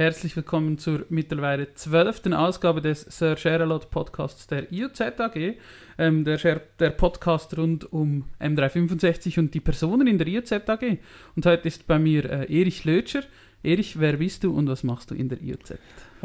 Herzlich 0.00 0.34
willkommen 0.34 0.78
zur 0.78 1.04
mittlerweile 1.10 1.74
zwölften 1.74 2.32
Ausgabe 2.32 2.80
des 2.80 3.02
Sir 3.02 3.36
Sheralot 3.36 3.90
Podcasts 3.90 4.46
der 4.46 4.72
IOZ 4.72 4.98
AG, 5.02 5.56
ähm, 5.98 6.24
der, 6.24 6.38
der, 6.78 6.88
Podcast 6.88 7.54
rund 7.58 7.92
um 7.92 8.24
M365 8.40 9.38
und 9.38 9.52
die 9.52 9.60
Personen 9.60 10.06
in 10.06 10.16
der 10.16 10.26
IOZ 10.26 10.52
AG. 10.52 10.96
Und 11.36 11.44
heute 11.44 11.68
ist 11.68 11.86
bei 11.86 11.98
mir 11.98 12.24
äh, 12.24 12.60
Erich 12.60 12.86
Lötscher. 12.86 13.24
Erich, 13.62 14.00
wer 14.00 14.14
bist 14.14 14.42
du 14.42 14.56
und 14.56 14.70
was 14.70 14.84
machst 14.84 15.10
du 15.10 15.14
in 15.14 15.28
der 15.28 15.42
IOZ? 15.42 15.72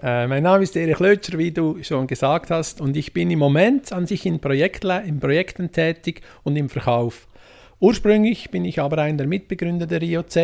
Äh, 0.01 0.25
mein 0.27 0.43
Name 0.43 0.63
ist 0.63 0.77
Erich 0.77 0.99
Lötscher, 0.99 1.37
wie 1.37 1.51
du 1.51 1.83
schon 1.83 2.07
gesagt 2.07 2.51
hast, 2.51 2.79
und 2.79 2.95
ich 2.95 3.11
bin 3.11 3.29
im 3.29 3.39
Moment 3.39 3.91
an 3.91 4.07
sich 4.07 4.25
in, 4.25 4.39
Projektle 4.39 5.03
in 5.05 5.19
Projekten 5.19 5.69
tätig 5.73 6.21
und 6.43 6.55
im 6.55 6.69
Verkauf. 6.69 7.27
Ursprünglich 7.81 8.51
bin 8.51 8.63
ich 8.63 8.79
aber 8.79 8.99
einer 8.99 9.17
der 9.17 9.27
Mitbegründer 9.27 9.85
der 9.85 10.01
IOZ, 10.01 10.37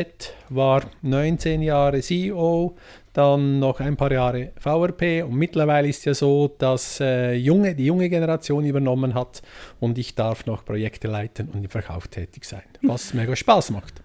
war 0.49 0.83
19 1.01 1.61
Jahre 1.61 2.01
CEO, 2.01 2.75
dann 3.13 3.59
noch 3.59 3.79
ein 3.79 3.97
paar 3.97 4.11
Jahre 4.11 4.51
VRP 4.57 5.23
und 5.25 5.35
mittlerweile 5.35 5.87
ist 5.87 6.05
ja 6.05 6.13
so, 6.13 6.53
dass 6.57 6.99
äh, 6.99 7.33
junge, 7.33 7.75
die 7.75 7.85
junge 7.85 8.09
Generation 8.09 8.65
übernommen 8.65 9.13
hat 9.13 9.41
und 9.79 9.97
ich 9.97 10.15
darf 10.15 10.45
noch 10.45 10.63
Projekte 10.63 11.07
leiten 11.07 11.49
und 11.49 11.63
im 11.63 11.69
Verkauf 11.69 12.07
tätig 12.07 12.45
sein, 12.45 12.63
was 12.81 13.13
mega 13.13 13.35
Spaß 13.35 13.71
macht. 13.71 14.01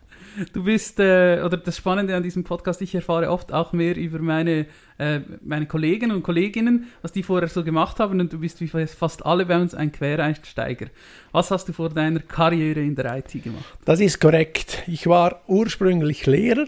Du 0.53 0.65
bist, 0.65 1.01
äh, 1.01 1.41
oder 1.43 1.57
das 1.57 1.79
Spannende 1.79 2.15
an 2.15 2.23
diesem 2.23 2.45
Podcast, 2.45 2.83
ich 2.83 2.95
erfahre 2.95 3.31
oft 3.31 3.53
auch 3.53 3.73
mehr 3.73 3.97
über 3.97 4.19
meine, 4.19 4.67
äh, 4.99 5.21
meine 5.43 5.67
Kollegen 5.67 6.11
und 6.11 6.23
Kolleginnen, 6.23 6.89
was 7.01 7.13
die 7.13 7.23
vorher 7.23 7.49
so 7.49 7.65
gemacht 7.65 7.99
haben 8.01 8.21
und 8.21 8.33
du 8.33 8.39
bist 8.41 8.61
wie 8.61 8.69
fast 8.69 9.25
alle 9.25 9.47
bei 9.47 9.59
uns 9.59 9.75
ein 9.75 9.93
Quereinsteiger. 9.93 10.87
Was 11.33 11.51
hast 11.51 11.69
du 11.69 11.73
vor 11.73 11.89
deiner 11.89 12.21
Karriere 12.21 12.81
in 12.81 12.95
der 12.95 13.17
IT 13.17 13.43
gemacht? 13.43 13.65
Das 13.87 14.01
ist 14.01 14.21
korrekt. 14.21 14.83
Ich 14.87 15.07
war 15.07 15.41
ursprünglich 15.47 16.27
Lehrer 16.27 16.67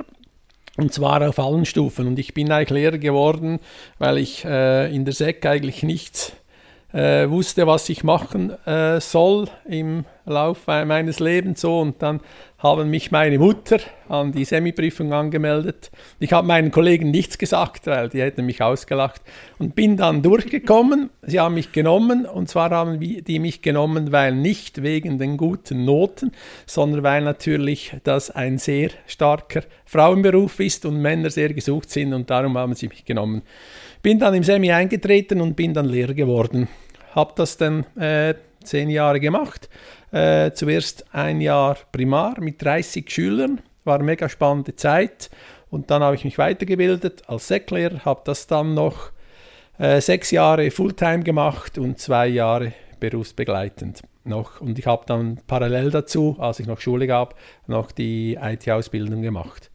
und 0.78 0.92
zwar 0.92 1.28
auf 1.28 1.38
allen 1.40 1.66
Stufen. 1.66 2.06
Und 2.06 2.18
ich 2.18 2.34
bin 2.34 2.50
eigentlich 2.52 2.70
Lehrer 2.70 2.98
geworden, 2.98 3.58
weil 3.98 4.16
ich 4.18 4.44
äh, 4.44 4.94
in 4.94 5.04
der 5.04 5.12
SEC 5.12 5.44
eigentlich 5.44 5.82
nichts 5.82 6.32
äh, 6.92 7.28
wusste, 7.28 7.66
was 7.66 7.88
ich 7.88 8.02
machen 8.02 8.52
äh, 8.66 9.00
soll 9.00 9.48
im 9.66 10.04
Lauf 10.24 10.66
meines 10.66 11.20
Lebens 11.20 11.60
so 11.62 11.80
und 11.80 12.02
dann 12.02 12.20
haben 12.58 12.90
mich 12.90 13.10
meine 13.10 13.38
Mutter 13.38 13.78
an 14.08 14.32
die 14.32 14.44
Semiprüfung 14.44 15.12
angemeldet. 15.12 15.90
Ich 16.18 16.32
habe 16.32 16.46
meinen 16.46 16.70
Kollegen 16.70 17.10
nichts 17.10 17.38
gesagt, 17.38 17.86
weil 17.86 18.08
die 18.08 18.20
hätten 18.20 18.44
mich 18.44 18.60
ausgelacht 18.60 19.22
und 19.58 19.74
bin 19.74 19.96
dann 19.96 20.22
durchgekommen. 20.22 21.10
Sie 21.22 21.38
haben 21.38 21.54
mich 21.54 21.72
genommen 21.72 22.26
und 22.26 22.48
zwar 22.48 22.70
haben 22.70 23.00
die 23.00 23.38
mich 23.38 23.62
genommen, 23.62 24.10
weil 24.12 24.34
nicht 24.34 24.82
wegen 24.82 25.18
den 25.18 25.36
guten 25.36 25.84
Noten, 25.84 26.32
sondern 26.66 27.02
weil 27.04 27.22
natürlich 27.22 27.96
das 28.02 28.30
ein 28.30 28.58
sehr 28.58 28.90
starker 29.06 29.62
Frauenberuf 29.86 30.58
ist 30.60 30.84
und 30.84 31.00
Männer 31.00 31.30
sehr 31.30 31.54
gesucht 31.54 31.90
sind 31.90 32.12
und 32.12 32.28
darum 32.28 32.58
haben 32.58 32.74
sie 32.74 32.88
mich 32.88 33.04
genommen. 33.04 33.42
Bin 34.02 34.18
dann 34.18 34.34
im 34.34 34.42
Semi 34.42 34.70
eingetreten 34.72 35.40
und 35.40 35.54
bin 35.54 35.74
dann 35.74 35.86
Lehrer 35.86 36.14
geworden. 36.14 36.68
Habe 37.14 37.32
das 37.36 37.56
dann 37.56 37.84
äh, 37.96 38.34
zehn 38.62 38.90
Jahre 38.90 39.20
gemacht. 39.20 39.68
Äh, 40.12 40.52
zuerst 40.52 41.04
ein 41.12 41.40
Jahr 41.40 41.76
Primar 41.92 42.40
mit 42.40 42.62
30 42.62 43.10
Schülern, 43.10 43.60
war 43.84 43.96
eine 43.96 44.04
mega 44.04 44.28
spannende 44.28 44.76
Zeit. 44.76 45.30
Und 45.70 45.90
dann 45.90 46.02
habe 46.02 46.16
ich 46.16 46.24
mich 46.24 46.38
weitergebildet 46.38 47.28
als 47.28 47.48
Säcklehrer, 47.48 48.04
habe 48.04 48.22
das 48.24 48.46
dann 48.46 48.74
noch 48.74 49.10
äh, 49.78 50.00
sechs 50.00 50.30
Jahre 50.30 50.70
Fulltime 50.70 51.24
gemacht 51.24 51.78
und 51.78 51.98
zwei 51.98 52.26
Jahre 52.28 52.72
berufsbegleitend 53.00 54.02
noch. 54.24 54.60
Und 54.60 54.78
ich 54.78 54.86
habe 54.86 55.04
dann 55.06 55.40
parallel 55.46 55.90
dazu, 55.90 56.36
als 56.38 56.60
ich 56.60 56.66
noch 56.66 56.80
Schule 56.80 57.06
gab, 57.06 57.34
noch 57.66 57.92
die 57.92 58.38
IT-Ausbildung 58.40 59.22
gemacht. 59.22 59.70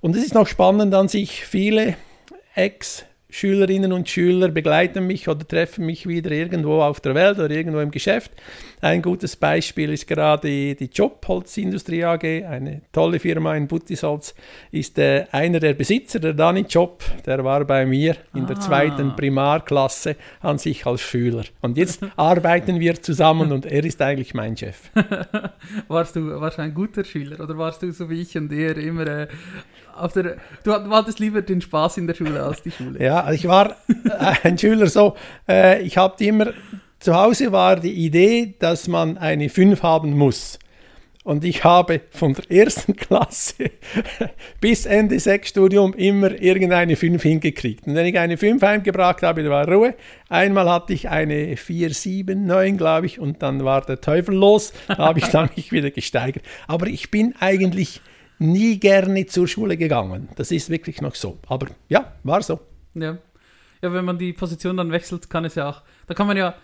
Und 0.00 0.16
es 0.16 0.24
ist 0.24 0.34
noch 0.34 0.46
spannend 0.46 0.94
an 0.94 1.08
sich, 1.08 1.44
viele 1.44 1.96
Ex- 2.54 3.04
Schülerinnen 3.36 3.92
und 3.92 4.08
Schüler 4.08 4.48
begleiten 4.48 5.06
mich 5.06 5.28
oder 5.28 5.46
treffen 5.46 5.84
mich 5.84 6.08
wieder 6.08 6.30
irgendwo 6.30 6.80
auf 6.80 7.00
der 7.00 7.14
Welt 7.14 7.38
oder 7.38 7.50
irgendwo 7.50 7.80
im 7.80 7.90
Geschäft. 7.90 8.30
Ein 8.80 9.02
gutes 9.02 9.36
Beispiel 9.36 9.92
ist 9.92 10.06
gerade 10.06 10.74
die 10.74 10.90
Jobholzindustrie 10.90 12.04
AG, 12.04 12.24
eine 12.24 12.80
tolle 12.92 13.18
Firma 13.18 13.54
in 13.54 13.68
Buttisholz, 13.68 14.34
ist 14.72 14.98
äh, 14.98 15.26
einer 15.32 15.60
der 15.60 15.74
Besitzer, 15.74 16.18
der 16.18 16.32
Dani 16.32 16.64
Job, 16.66 17.04
der 17.26 17.44
war 17.44 17.62
bei 17.66 17.84
mir 17.84 18.16
in 18.34 18.44
ah. 18.44 18.46
der 18.46 18.60
zweiten 18.60 19.14
Primarklasse 19.14 20.16
an 20.40 20.56
sich 20.56 20.86
als 20.86 21.02
Schüler. 21.02 21.44
Und 21.60 21.76
jetzt 21.76 22.06
arbeiten 22.16 22.80
wir 22.80 23.02
zusammen 23.02 23.52
und 23.52 23.66
er 23.66 23.84
ist 23.84 24.00
eigentlich 24.00 24.32
mein 24.32 24.56
Chef. 24.56 24.90
warst 25.88 26.16
du 26.16 26.40
warst 26.40 26.58
ein 26.58 26.72
guter 26.72 27.04
Schüler 27.04 27.38
oder 27.40 27.58
warst 27.58 27.82
du 27.82 27.92
so 27.92 28.08
wie 28.08 28.22
ich 28.22 28.34
und 28.38 28.50
er 28.50 28.78
immer 28.78 29.06
äh, 29.06 29.28
auf 29.98 30.12
der, 30.12 30.36
du, 30.64 30.72
hattest 30.72 31.18
lieber 31.18 31.42
den 31.42 31.60
Spaß 31.60 31.98
in 31.98 32.06
der 32.06 32.14
Schule 32.14 32.42
als 32.42 32.62
die 32.62 32.70
Schule. 32.70 33.02
Ja, 33.02 33.20
also 33.20 33.34
ich 33.34 33.48
war 33.48 33.76
äh, 33.88 34.34
ein 34.42 34.58
Schüler 34.58 34.86
so, 34.86 35.16
äh, 35.48 35.82
ich 35.82 35.96
habe 35.96 36.22
immer, 36.24 36.52
zu 36.98 37.14
Hause 37.14 37.52
war 37.52 37.76
die 37.76 37.92
Idee, 37.92 38.54
dass 38.58 38.88
man 38.88 39.18
eine 39.18 39.48
5 39.48 39.82
haben 39.82 40.16
muss. 40.16 40.58
Und 41.26 41.44
ich 41.44 41.64
habe 41.64 42.02
von 42.10 42.34
der 42.34 42.48
ersten 42.48 42.94
Klasse 42.96 43.72
bis 44.60 44.86
Ende 44.86 45.18
Sechsstudium 45.18 45.92
immer 45.94 46.40
irgendeine 46.40 46.94
5 46.94 47.20
hingekriegt. 47.20 47.84
Und 47.88 47.96
wenn 47.96 48.06
ich 48.06 48.16
eine 48.16 48.36
5 48.36 48.62
heimgebracht 48.62 49.22
habe, 49.22 49.42
da 49.42 49.50
war 49.50 49.68
Ruhe. 49.68 49.94
Einmal 50.28 50.70
hatte 50.70 50.92
ich 50.92 51.08
eine 51.08 51.56
4, 51.56 51.92
7, 51.92 52.46
9, 52.46 52.76
glaube 52.76 53.06
ich, 53.06 53.18
und 53.18 53.42
dann 53.42 53.64
war 53.64 53.80
der 53.80 54.00
Teufel 54.00 54.36
los. 54.36 54.72
Da 54.86 54.98
habe 54.98 55.18
ich 55.18 55.24
dann 55.32 55.50
mich 55.56 55.72
wieder 55.72 55.90
gesteigert. 55.90 56.44
Aber 56.68 56.86
ich 56.86 57.10
bin 57.10 57.34
eigentlich 57.40 58.00
nie 58.38 58.78
gerne 58.78 59.26
zur 59.26 59.48
Schule 59.48 59.76
gegangen. 59.76 60.28
Das 60.36 60.50
ist 60.50 60.70
wirklich 60.70 61.00
noch 61.00 61.14
so. 61.14 61.38
Aber 61.48 61.66
ja, 61.88 62.12
war 62.22 62.42
so. 62.42 62.60
Ja. 62.94 63.18
Ja, 63.82 63.92
wenn 63.92 64.04
man 64.04 64.18
die 64.18 64.32
Position 64.32 64.76
dann 64.76 64.90
wechselt, 64.90 65.28
kann 65.28 65.44
es 65.44 65.54
ja 65.54 65.68
auch, 65.68 65.82
da 66.06 66.14
kann 66.14 66.26
man 66.26 66.36
ja 66.36 66.54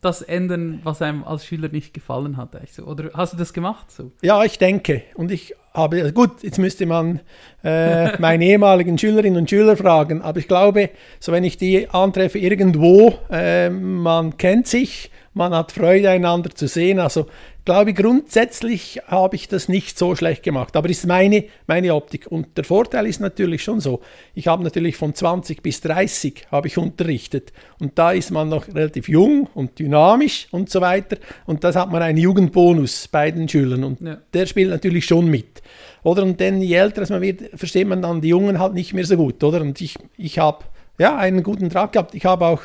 das 0.00 0.20
ändern, 0.20 0.80
was 0.82 1.00
einem 1.00 1.22
als 1.22 1.46
Schüler 1.46 1.68
nicht 1.68 1.94
gefallen 1.94 2.36
hat. 2.36 2.56
So. 2.70 2.84
Oder 2.84 3.10
hast 3.14 3.34
du 3.34 3.36
das 3.36 3.52
gemacht? 3.52 3.90
So? 3.90 4.10
Ja, 4.20 4.42
ich 4.42 4.58
denke. 4.58 5.02
Und 5.14 5.30
ich 5.30 5.54
habe, 5.72 6.12
gut, 6.12 6.42
jetzt 6.42 6.58
müsste 6.58 6.86
man 6.86 7.20
äh, 7.62 8.16
meine 8.18 8.44
ehemaligen 8.44 8.98
Schülerinnen 8.98 9.38
und 9.38 9.48
Schüler 9.48 9.76
fragen, 9.76 10.20
aber 10.20 10.40
ich 10.40 10.48
glaube, 10.48 10.90
so 11.20 11.30
wenn 11.30 11.44
ich 11.44 11.56
die 11.56 11.88
antreffe 11.88 12.38
irgendwo, 12.38 13.14
äh, 13.30 13.70
man 13.70 14.36
kennt 14.36 14.66
sich, 14.66 15.12
man 15.34 15.54
hat 15.54 15.70
Freude, 15.72 16.10
einander 16.10 16.50
zu 16.50 16.66
sehen. 16.66 16.98
Also 16.98 17.28
glaube, 17.64 17.94
grundsätzlich 17.94 19.00
habe 19.06 19.36
ich 19.36 19.48
das 19.48 19.68
nicht 19.68 19.98
so 19.98 20.16
schlecht 20.16 20.42
gemacht, 20.42 20.76
aber 20.76 20.88
ist 20.88 21.06
meine, 21.06 21.44
meine 21.66 21.94
Optik. 21.94 22.26
Und 22.26 22.56
der 22.56 22.64
Vorteil 22.64 23.06
ist 23.06 23.20
natürlich 23.20 23.62
schon 23.62 23.80
so, 23.80 24.00
ich 24.34 24.48
habe 24.48 24.62
natürlich 24.62 24.96
von 24.96 25.14
20 25.14 25.62
bis 25.62 25.80
30 25.80 26.46
habe 26.50 26.68
ich 26.68 26.78
unterrichtet 26.78 27.52
und 27.78 27.98
da 27.98 28.12
ist 28.12 28.30
man 28.30 28.48
noch 28.48 28.68
relativ 28.68 29.08
jung 29.08 29.48
und 29.54 29.78
dynamisch 29.78 30.48
und 30.50 30.70
so 30.70 30.80
weiter 30.80 31.16
und 31.46 31.64
das 31.64 31.76
hat 31.76 31.90
man 31.90 32.02
einen 32.02 32.18
Jugendbonus 32.18 33.08
bei 33.08 33.30
den 33.30 33.48
Schülern 33.48 33.84
und 33.84 34.00
ja. 34.00 34.18
der 34.32 34.46
spielt 34.46 34.70
natürlich 34.70 35.04
schon 35.04 35.26
mit. 35.26 35.62
Oder 36.02 36.24
und 36.24 36.40
dann 36.40 36.60
je 36.60 36.74
älter 36.74 37.06
man 37.10 37.22
wird, 37.22 37.42
versteht 37.54 37.86
man 37.86 38.02
dann 38.02 38.20
die 38.20 38.28
Jungen 38.28 38.58
halt 38.58 38.74
nicht 38.74 38.92
mehr 38.92 39.06
so 39.06 39.16
gut, 39.16 39.42
oder? 39.44 39.60
Und 39.60 39.80
ich, 39.80 39.96
ich 40.16 40.38
habe 40.38 40.64
ja 40.98 41.16
einen 41.16 41.42
guten 41.42 41.68
Draht 41.68 41.92
gehabt. 41.92 42.14
Ich 42.14 42.24
habe 42.24 42.46
auch 42.46 42.62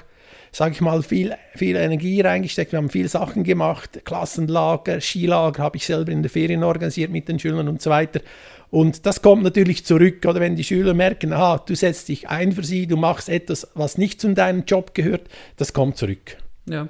sage 0.52 0.74
ich 0.74 0.81
mal, 0.81 1.03
viel, 1.03 1.35
viel 1.56 1.75
Energie 1.75 2.22
reingesteckt. 2.22 2.72
Wir 2.72 2.78
haben 2.78 2.90
viele 2.90 3.08
Sachen 3.08 3.44
gemacht, 3.44 4.02
Klassenlager, 4.06 5.02
Skilager 5.02 5.63
habe 5.63 5.78
ich 5.78 5.85
selber 5.85 6.12
in 6.12 6.24
den 6.24 6.30
Ferien 6.30 6.63
organisiert 6.63 7.12
mit 7.12 7.28
den 7.28 7.40
Schülern 7.40 7.68
und 7.68 7.81
so 7.81 7.90
weiter. 7.90 8.22
Und 8.69 9.06
das 9.06 9.22
kommt 9.22 9.44
natürlich 9.44 9.86
zurück, 9.86 10.25
oder 10.25 10.40
wenn 10.40 10.56
die 10.56 10.63
Schüler 10.63 10.94
merken, 10.94 11.31
aha, 11.31 11.63
du 11.66 11.75
setzt 11.75 12.09
dich 12.09 12.28
ein 12.30 12.52
für 12.52 12.63
sie, 12.63 12.86
du 12.86 12.97
machst 12.97 13.30
etwas, 13.30 13.68
was 13.75 13.97
nicht 13.97 14.19
zu 14.19 14.34
deinem 14.34 14.66
Job 14.66 14.94
gehört, 14.94 15.30
das 15.56 15.72
kommt 15.74 15.97
zurück. 15.97 16.38
Ja. 16.66 16.90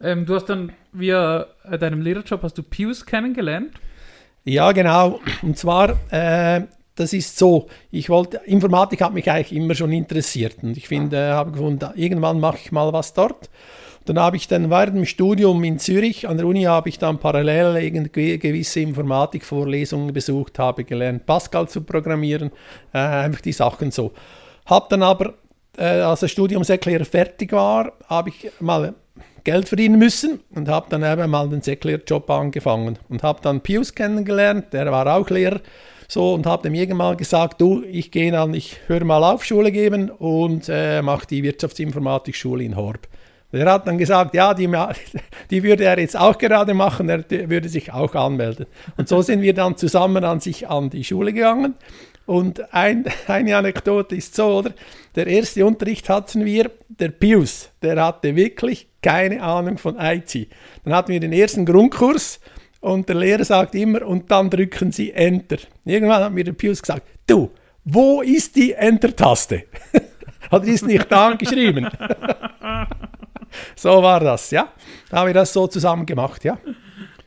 Ähm, 0.00 0.26
du 0.26 0.34
hast 0.34 0.46
dann 0.46 0.72
via 0.92 1.46
äh, 1.64 1.78
deinem 1.78 2.00
Lehrerjob 2.00 2.42
hast 2.42 2.58
du 2.58 2.62
Pius 2.62 3.06
kennengelernt? 3.06 3.72
Ja, 4.44 4.72
genau. 4.72 5.20
Und 5.42 5.58
zwar 5.58 5.98
äh, 6.10 6.62
das 6.98 7.12
ist 7.12 7.38
so, 7.38 7.68
ich 7.90 8.10
wollte, 8.10 8.40
Informatik 8.46 9.02
hat 9.02 9.14
mich 9.14 9.30
eigentlich 9.30 9.52
immer 9.52 9.74
schon 9.74 9.92
interessiert 9.92 10.56
und 10.62 10.76
ich 10.76 10.88
finde, 10.88 11.16
äh, 11.16 11.30
habe 11.30 11.52
gefunden, 11.52 11.90
irgendwann 11.94 12.40
mache 12.40 12.58
ich 12.64 12.72
mal 12.72 12.92
was 12.92 13.14
dort. 13.14 13.48
Dann 14.04 14.18
habe 14.18 14.36
ich 14.36 14.48
dann 14.48 14.70
während 14.70 14.96
dem 14.96 15.04
Studium 15.04 15.62
in 15.64 15.78
Zürich 15.78 16.26
an 16.26 16.38
der 16.38 16.46
Uni 16.46 16.62
habe 16.62 16.88
ich 16.88 16.98
dann 16.98 17.18
parallel 17.18 17.76
irgendwie 17.76 18.38
gewisse 18.38 18.80
Informatikvorlesungen 18.80 20.12
besucht, 20.12 20.58
habe 20.58 20.84
gelernt, 20.84 21.26
Pascal 21.26 21.68
zu 21.68 21.82
programmieren, 21.82 22.50
äh, 22.92 22.98
einfach 22.98 23.42
die 23.42 23.52
Sachen 23.52 23.90
so. 23.90 24.12
Habe 24.66 24.86
dann 24.88 25.02
aber, 25.02 25.34
äh, 25.76 26.00
als 26.00 26.20
das 26.20 26.30
Studiumserklärer 26.30 27.04
fertig 27.04 27.52
war, 27.52 27.92
habe 28.08 28.30
ich 28.30 28.50
mal 28.60 28.94
Geld 29.44 29.68
verdienen 29.68 29.98
müssen 29.98 30.40
und 30.54 30.68
habe 30.68 30.86
dann 30.90 31.04
eben 31.04 31.30
mal 31.30 31.48
den 31.48 31.62
Seklehrjob 31.62 32.28
angefangen 32.30 32.98
und 33.08 33.22
habe 33.22 33.40
dann 33.42 33.60
Pius 33.60 33.94
kennengelernt, 33.94 34.72
der 34.72 34.90
war 34.90 35.06
auch 35.06 35.30
Lehrer 35.30 35.60
so, 36.10 36.32
und 36.32 36.46
habe 36.46 36.62
dem 36.62 36.74
irgendwann 36.74 37.18
gesagt, 37.18 37.60
du, 37.60 37.84
ich 37.84 38.10
gehe 38.10 38.32
dann, 38.32 38.54
ich 38.54 38.78
höre 38.86 39.04
mal 39.04 39.22
auf 39.22 39.44
Schule 39.44 39.70
geben 39.70 40.08
und 40.10 40.66
äh, 40.70 41.02
mache 41.02 41.26
die 41.26 41.42
Wirtschaftsinformatikschule 41.42 42.64
in 42.64 42.76
Horb. 42.76 43.06
Der 43.52 43.70
hat 43.70 43.86
dann 43.86 43.98
gesagt, 43.98 44.34
ja, 44.34 44.54
die, 44.54 44.66
die 45.50 45.62
würde 45.62 45.84
er 45.84 45.98
jetzt 45.98 46.18
auch 46.18 46.38
gerade 46.38 46.72
machen, 46.72 47.10
er 47.10 47.24
würde 47.28 47.68
sich 47.68 47.92
auch 47.92 48.14
anmelden. 48.14 48.64
Und 48.96 49.06
so 49.06 49.20
sind 49.20 49.42
wir 49.42 49.52
dann 49.52 49.76
zusammen 49.76 50.24
an 50.24 50.40
sich 50.40 50.68
an 50.68 50.88
die 50.88 51.04
Schule 51.04 51.34
gegangen. 51.34 51.74
Und 52.24 52.72
ein, 52.72 53.04
eine 53.26 53.56
Anekdote 53.56 54.16
ist 54.16 54.34
so, 54.34 54.60
oder? 54.60 54.72
Der 55.14 55.26
erste 55.26 55.66
Unterricht 55.66 56.08
hatten 56.08 56.46
wir, 56.46 56.70
der 56.88 57.08
Pius, 57.08 57.68
der 57.82 58.02
hatte 58.02 58.34
wirklich 58.34 58.86
keine 59.02 59.42
Ahnung 59.42 59.76
von 59.76 59.96
IT. 59.98 60.48
Dann 60.84 60.94
hatten 60.94 61.12
wir 61.12 61.20
den 61.20 61.34
ersten 61.34 61.66
Grundkurs 61.66 62.40
und 62.80 63.08
der 63.08 63.16
Lehrer 63.16 63.44
sagt 63.44 63.74
immer, 63.74 64.06
und 64.06 64.30
dann 64.30 64.50
drücken 64.50 64.92
Sie 64.92 65.12
Enter. 65.12 65.58
Irgendwann 65.84 66.22
hat 66.24 66.32
mir 66.32 66.44
der 66.44 66.52
Pius 66.52 66.80
gesagt, 66.80 67.02
du, 67.26 67.50
wo 67.84 68.22
ist 68.22 68.54
die 68.56 68.72
Enter-Taste? 68.72 69.64
Hat 70.50 70.62
er 70.66 70.72
ist 70.72 70.86
nicht 70.86 71.10
da 71.10 71.32
geschrieben. 71.34 71.88
so 73.76 74.02
war 74.02 74.20
das, 74.20 74.50
ja. 74.50 74.68
Da 75.10 75.18
haben 75.18 75.26
wir 75.26 75.34
das 75.34 75.52
so 75.52 75.66
zusammen 75.66 76.06
gemacht, 76.06 76.44
ja. 76.44 76.58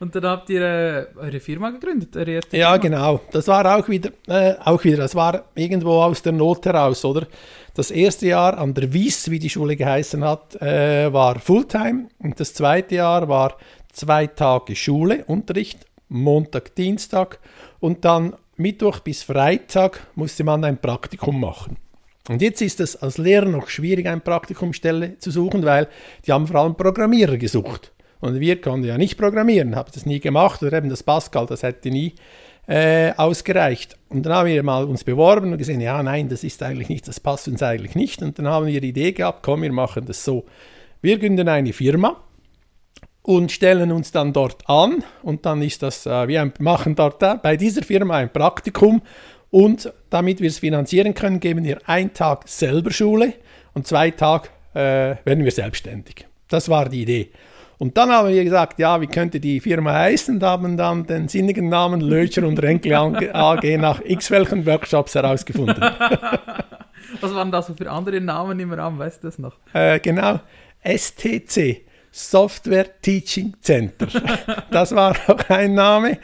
Und 0.00 0.14
dann 0.16 0.24
habt 0.24 0.50
ihr 0.50 0.62
äh, 0.62 1.06
eure 1.16 1.38
Firma 1.38 1.70
gegründet, 1.70 2.16
eure 2.16 2.32
erste 2.32 2.56
Ja, 2.56 2.72
Firma. 2.72 2.82
genau. 2.96 3.20
Das 3.30 3.46
war 3.46 3.76
auch 3.78 3.88
wieder, 3.88 4.10
äh, 4.26 4.54
auch 4.64 4.82
wieder, 4.82 4.96
das 4.98 5.14
war 5.14 5.44
irgendwo 5.54 6.02
aus 6.02 6.22
der 6.22 6.32
Not 6.32 6.66
heraus, 6.66 7.04
oder? 7.04 7.26
Das 7.74 7.90
erste 7.92 8.26
Jahr 8.26 8.58
an 8.58 8.74
der 8.74 8.92
Wies, 8.92 9.30
wie 9.30 9.38
die 9.38 9.48
Schule 9.48 9.76
geheißen 9.76 10.24
hat, 10.24 10.60
äh, 10.60 11.12
war 11.12 11.38
Fulltime 11.38 12.08
und 12.18 12.38
das 12.40 12.52
zweite 12.52 12.96
Jahr 12.96 13.28
war 13.28 13.56
zwei 13.92 14.26
Tage 14.26 14.74
Schule, 14.74 15.24
Unterricht, 15.26 15.86
Montag, 16.08 16.74
Dienstag 16.74 17.38
und 17.80 18.04
dann 18.04 18.34
Mittwoch 18.56 19.00
bis 19.00 19.22
Freitag 19.22 20.06
musste 20.14 20.44
man 20.44 20.64
ein 20.64 20.78
Praktikum 20.78 21.40
machen. 21.40 21.76
Und 22.28 22.40
jetzt 22.40 22.62
ist 22.62 22.80
es 22.80 22.96
als 22.96 23.18
Lehrer 23.18 23.46
noch 23.46 23.68
schwierig, 23.68 24.06
eine 24.06 24.20
Praktikumsstelle 24.20 25.18
zu 25.18 25.30
suchen, 25.30 25.64
weil 25.64 25.88
die 26.26 26.32
haben 26.32 26.46
vor 26.46 26.60
allem 26.60 26.76
Programmierer 26.76 27.36
gesucht. 27.36 27.92
Und 28.20 28.38
wir 28.38 28.60
konnten 28.60 28.86
ja 28.86 28.96
nicht 28.96 29.18
programmieren, 29.18 29.74
habe 29.74 29.90
das 29.92 30.06
nie 30.06 30.20
gemacht 30.20 30.62
oder 30.62 30.76
eben 30.76 30.88
das 30.88 31.02
Pascal, 31.02 31.46
das 31.46 31.64
hätte 31.64 31.90
nie 31.90 32.14
äh, 32.68 33.12
ausgereicht. 33.16 33.96
Und 34.08 34.24
dann 34.24 34.34
haben 34.34 34.46
wir 34.46 34.62
mal 34.62 34.84
uns 34.84 35.02
beworben 35.02 35.50
und 35.50 35.58
gesehen, 35.58 35.80
ja, 35.80 36.00
nein, 36.02 36.28
das 36.28 36.44
ist 36.44 36.62
eigentlich 36.62 36.88
nicht, 36.88 37.08
das 37.08 37.18
passt 37.18 37.48
uns 37.48 37.62
eigentlich 37.62 37.96
nicht. 37.96 38.22
Und 38.22 38.38
dann 38.38 38.46
haben 38.46 38.66
wir 38.66 38.80
die 38.80 38.90
Idee 38.90 39.12
gehabt, 39.12 39.42
komm, 39.42 39.62
wir 39.62 39.72
machen 39.72 40.04
das 40.06 40.24
so. 40.24 40.44
Wir 41.00 41.18
gründen 41.18 41.48
eine 41.48 41.72
Firma 41.72 42.22
und 43.22 43.52
stellen 43.52 43.92
uns 43.92 44.10
dann 44.12 44.32
dort 44.32 44.68
an 44.68 45.04
und 45.22 45.46
dann 45.46 45.62
ist 45.62 45.82
das, 45.82 46.06
äh, 46.06 46.28
wir 46.28 46.52
machen 46.58 46.94
dort 46.94 47.22
äh, 47.22 47.36
bei 47.40 47.56
dieser 47.56 47.82
Firma 47.82 48.16
ein 48.16 48.32
Praktikum 48.32 49.02
und 49.50 49.92
damit 50.10 50.40
wir 50.40 50.48
es 50.48 50.58
finanzieren 50.58 51.14
können, 51.14 51.40
geben 51.40 51.64
wir 51.64 51.78
einen 51.86 52.12
Tag 52.14 52.48
selber 52.48 52.90
Schule 52.90 53.34
und 53.74 53.86
zwei 53.86 54.10
Tage 54.10 54.48
äh, 54.74 55.16
werden 55.24 55.44
wir 55.44 55.52
selbstständig. 55.52 56.26
Das 56.48 56.68
war 56.68 56.88
die 56.88 57.02
Idee. 57.02 57.30
Und 57.78 57.96
dann 57.96 58.10
haben 58.10 58.28
wir 58.28 58.44
gesagt, 58.44 58.78
ja, 58.78 59.00
wie 59.00 59.08
könnte 59.08 59.40
die 59.40 59.58
Firma 59.58 59.92
heißen? 59.92 60.36
Und 60.36 60.42
haben 60.44 60.76
dann 60.76 61.04
den 61.04 61.26
sinnigen 61.26 61.68
Namen 61.68 62.00
Löcher 62.00 62.46
und 62.46 62.62
Renkel 62.62 62.94
AG 62.94 63.76
nach 63.76 64.00
x 64.04 64.30
welchen 64.30 64.64
Workshops 64.66 65.16
herausgefunden. 65.16 65.82
Was 67.20 67.34
waren 67.34 67.50
da 67.50 67.60
so 67.60 67.74
für 67.74 67.90
andere 67.90 68.20
Namen 68.20 68.60
im 68.60 68.72
Raum, 68.72 68.98
weißt 68.98 69.22
du 69.22 69.26
das 69.26 69.38
noch? 69.38 69.56
Äh, 69.72 69.98
genau, 69.98 70.40
STC, 70.84 71.82
Software 72.14 72.86
Teaching 73.00 73.54
Center. 73.60 74.06
Das 74.70 74.94
war 74.94 75.16
auch 75.26 75.48
ein 75.48 75.74
Name. 75.74 76.18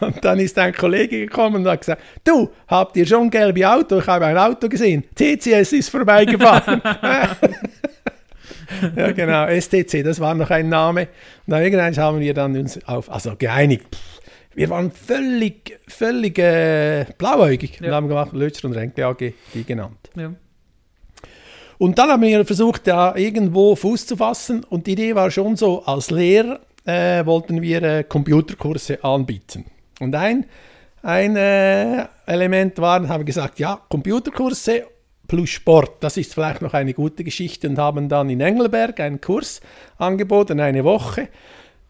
Und 0.00 0.22
dann 0.24 0.38
ist 0.38 0.58
ein 0.58 0.72
Kollege 0.74 1.20
gekommen 1.20 1.56
und 1.56 1.68
hat 1.68 1.80
gesagt, 1.80 2.02
du, 2.24 2.50
habt 2.66 2.96
ihr 2.96 3.06
schon 3.06 3.30
gelbe 3.30 3.68
Auto? 3.68 3.98
Ich 3.98 4.06
habe 4.06 4.26
ein 4.26 4.36
Auto 4.36 4.68
gesehen. 4.68 5.04
TCS 5.14 5.72
ist 5.72 5.88
vorbeigefahren. 5.90 6.82
ja, 8.96 9.12
genau, 9.12 9.46
STC, 9.48 10.02
das 10.04 10.20
war 10.20 10.34
noch 10.34 10.50
ein 10.50 10.68
Name. 10.68 11.02
Und 11.46 11.52
dann 11.52 11.62
irgendwann 11.62 11.96
haben 11.96 12.20
wir 12.20 12.34
dann 12.34 12.56
uns 12.56 12.82
auf, 12.86 13.10
also 13.10 13.34
geeinigt. 13.36 13.86
Pff, 13.94 14.20
wir 14.54 14.70
waren 14.70 14.90
völlig, 14.90 15.78
völlig 15.88 16.38
äh, 16.38 17.06
blauäugig 17.16 17.80
Ja. 17.80 17.88
und 17.88 17.94
haben 17.94 18.08
gemacht, 18.08 18.32
Lötscher 18.32 18.66
und 18.68 18.74
Renke 18.74 19.06
AG, 19.06 19.32
die 19.54 19.64
genannt. 19.64 20.10
Ja. 20.16 20.32
Und 21.78 21.98
dann 21.98 22.10
haben 22.10 22.22
wir 22.22 22.44
versucht, 22.44 22.86
da 22.88 23.14
irgendwo 23.14 23.76
Fuß 23.76 24.06
zu 24.06 24.16
fassen. 24.16 24.64
Und 24.64 24.86
die 24.86 24.92
Idee 24.92 25.14
war 25.14 25.30
schon 25.30 25.56
so, 25.56 25.84
als 25.84 26.10
Lehrer 26.10 26.60
äh, 26.84 27.24
wollten 27.24 27.62
wir 27.62 27.82
äh, 27.82 28.04
Computerkurse 28.04 29.02
anbieten. 29.04 29.64
Und 30.00 30.14
ein, 30.14 30.46
ein 31.02 31.36
äh, 31.36 32.06
Element 32.26 32.78
war, 32.78 33.06
haben 33.08 33.20
wir 33.20 33.24
gesagt, 33.24 33.60
ja, 33.60 33.80
Computerkurse 33.88 34.86
plus 35.28 35.50
Sport, 35.50 36.02
das 36.02 36.16
ist 36.16 36.32
vielleicht 36.34 36.62
noch 36.62 36.74
eine 36.74 36.94
gute 36.94 37.22
Geschichte. 37.22 37.68
Und 37.68 37.78
haben 37.78 38.08
dann 38.08 38.28
in 38.30 38.40
Engelberg 38.40 38.98
einen 38.98 39.20
Kurs 39.20 39.60
angeboten, 39.98 40.58
eine 40.58 40.82
Woche. 40.82 41.28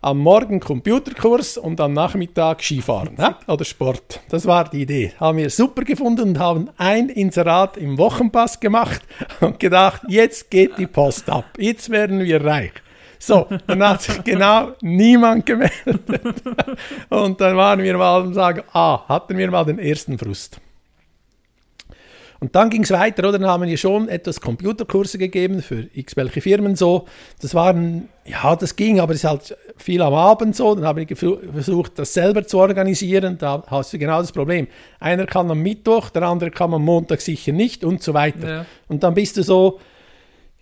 Am 0.00 0.18
Morgen 0.18 0.60
Computerkurs 0.60 1.58
und 1.58 1.80
am 1.80 1.92
Nachmittag 1.92 2.62
Skifahren 2.62 3.16
ja? 3.18 3.36
oder 3.48 3.64
Sport. 3.64 4.20
Das 4.28 4.46
war 4.46 4.70
die 4.70 4.82
Idee. 4.82 5.12
Haben 5.18 5.38
wir 5.38 5.50
super 5.50 5.82
gefunden 5.82 6.28
und 6.28 6.38
haben 6.38 6.70
ein 6.76 7.08
Inserat 7.08 7.76
im 7.76 7.98
Wochenpass 7.98 8.60
gemacht 8.60 9.02
und 9.40 9.58
gedacht, 9.58 10.02
jetzt 10.06 10.52
geht 10.52 10.78
die 10.78 10.86
Post 10.86 11.28
ab. 11.28 11.46
Jetzt 11.58 11.90
werden 11.90 12.20
wir 12.20 12.44
reich. 12.44 12.70
So, 13.18 13.48
dann 13.66 13.82
hat 13.82 14.02
sich 14.02 14.22
genau 14.22 14.68
niemand 14.82 15.44
gemeldet. 15.44 16.00
Und 17.08 17.40
dann 17.40 17.56
waren 17.56 17.82
wir 17.82 17.98
mal 17.98 18.22
und 18.22 18.34
sagen, 18.34 18.62
ah, 18.72 19.08
hatten 19.08 19.36
wir 19.36 19.50
mal 19.50 19.64
den 19.64 19.80
ersten 19.80 20.16
Frust. 20.16 20.60
Und 22.40 22.55
dann 22.55 22.70
ging 22.70 22.85
es 22.85 22.90
weiter, 22.90 23.29
oder? 23.29 23.38
Dann 23.38 23.49
haben 23.49 23.67
wir 23.67 23.76
schon 23.76 24.08
etwas 24.08 24.40
Computerkurse 24.40 25.19
gegeben 25.19 25.61
für 25.61 25.88
x 25.93 26.17
welche 26.17 26.40
Firmen 26.40 26.76
so. 26.76 27.06
Das 27.40 27.55
waren, 27.55 28.08
ja, 28.25 28.55
das 28.55 28.76
ging, 28.76 29.00
aber 29.00 29.12
es 29.12 29.25
ist 29.25 29.31
halt 29.31 29.56
viel 29.76 30.00
am 30.02 30.14
Abend 30.14 30.55
so. 30.55 30.75
Dann 30.75 30.85
habe 30.85 31.02
ich 31.02 31.19
versucht, 31.19 31.99
das 31.99 32.14
selber 32.14 32.46
zu 32.46 32.58
organisieren. 32.58 33.38
Da 33.38 33.64
hast 33.67 33.93
du 33.93 33.99
genau 33.99 34.20
das 34.20 34.31
Problem. 34.31 34.69
Einer 35.00 35.26
kann 35.26 35.50
am 35.50 35.61
Mittwoch, 35.61 36.11
der 36.11 36.23
andere 36.23 36.50
kann 36.50 36.73
am 36.73 36.85
Montag 36.85 37.20
sicher 37.20 37.52
nicht 37.52 37.82
und 37.82 38.02
so 38.02 38.14
weiter. 38.14 38.49
Ja. 38.49 38.67
Und 38.87 39.02
dann 39.02 39.14
bist 39.14 39.37
du 39.37 39.43
so 39.43 39.81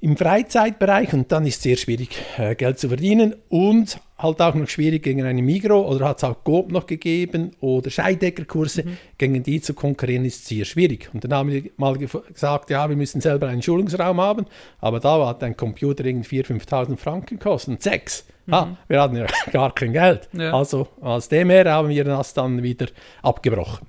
im 0.00 0.17
Freizeitbereich 0.17 1.12
und 1.12 1.31
dann 1.32 1.44
ist 1.46 1.56
es 1.56 1.62
sehr 1.62 1.76
schwierig, 1.76 2.11
äh, 2.38 2.55
Geld 2.55 2.79
zu 2.79 2.88
verdienen 2.88 3.34
und 3.49 3.99
halt 4.18 4.40
auch 4.40 4.54
noch 4.54 4.68
schwierig 4.68 5.02
gegen 5.02 5.24
eine 5.24 5.42
Migro 5.42 5.80
oder 5.88 6.08
hat 6.08 6.18
es 6.18 6.24
auch 6.24 6.42
Coop 6.42 6.72
noch 6.72 6.86
gegeben 6.86 7.50
oder 7.60 7.90
Scheideckerkurse, 7.90 8.84
gegen 9.18 9.42
die 9.42 9.60
zu 9.60 9.74
konkurrieren 9.74 10.24
ist 10.24 10.46
sehr 10.46 10.64
schwierig. 10.64 11.10
Und 11.12 11.24
dann 11.24 11.34
haben 11.34 11.50
wir 11.50 11.64
mal 11.76 11.98
gesagt, 11.98 12.70
ja, 12.70 12.88
wir 12.88 12.96
müssen 12.96 13.20
selber 13.20 13.48
einen 13.48 13.62
Schulungsraum 13.62 14.20
haben, 14.20 14.46
aber 14.80 15.00
da 15.00 15.26
hat 15.26 15.42
ein 15.42 15.56
Computer 15.56 16.04
irgendwie 16.04 16.42
4.000, 16.42 16.62
5.000 16.66 16.96
Franken 16.96 17.38
gekostet, 17.38 17.82
sechs. 17.82 18.26
Ah, 18.48 18.68
wir 18.88 19.00
hatten 19.00 19.16
ja 19.16 19.26
gar 19.52 19.74
kein 19.74 19.92
Geld. 19.92 20.28
Ja. 20.32 20.54
Also 20.54 20.88
aus 21.00 21.29
dem 21.29 21.50
her 21.50 21.70
haben 21.70 21.88
wir 21.88 22.05
das 22.05 22.32
dann 22.32 22.62
wieder 22.62 22.86
abgebrochen. 23.22 23.88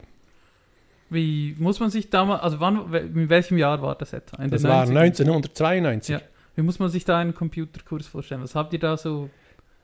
Wie 1.10 1.56
muss 1.58 1.80
man 1.80 1.90
sich 1.90 2.10
damals, 2.10 2.42
also 2.42 2.60
wann, 2.60 2.94
in 2.94 3.30
welchem 3.30 3.58
Jahr 3.58 3.82
war 3.82 3.96
das 3.96 4.14
etwa? 4.14 4.44
In 4.44 4.50
Das 4.50 4.64
war 4.64 4.84
90ern? 4.84 4.98
1992. 4.98 6.14
Ja. 6.16 6.22
Wie 6.56 6.64
muss 6.64 6.80
man 6.80 6.90
sich 6.90 7.06
da 7.06 7.20
einen 7.20 7.34
Computerkurs 7.34 8.08
vorstellen? 8.08 8.42
Was 8.42 8.56
habt 8.56 8.74
ihr 8.74 8.80
da 8.80 8.98
so, 8.98 9.30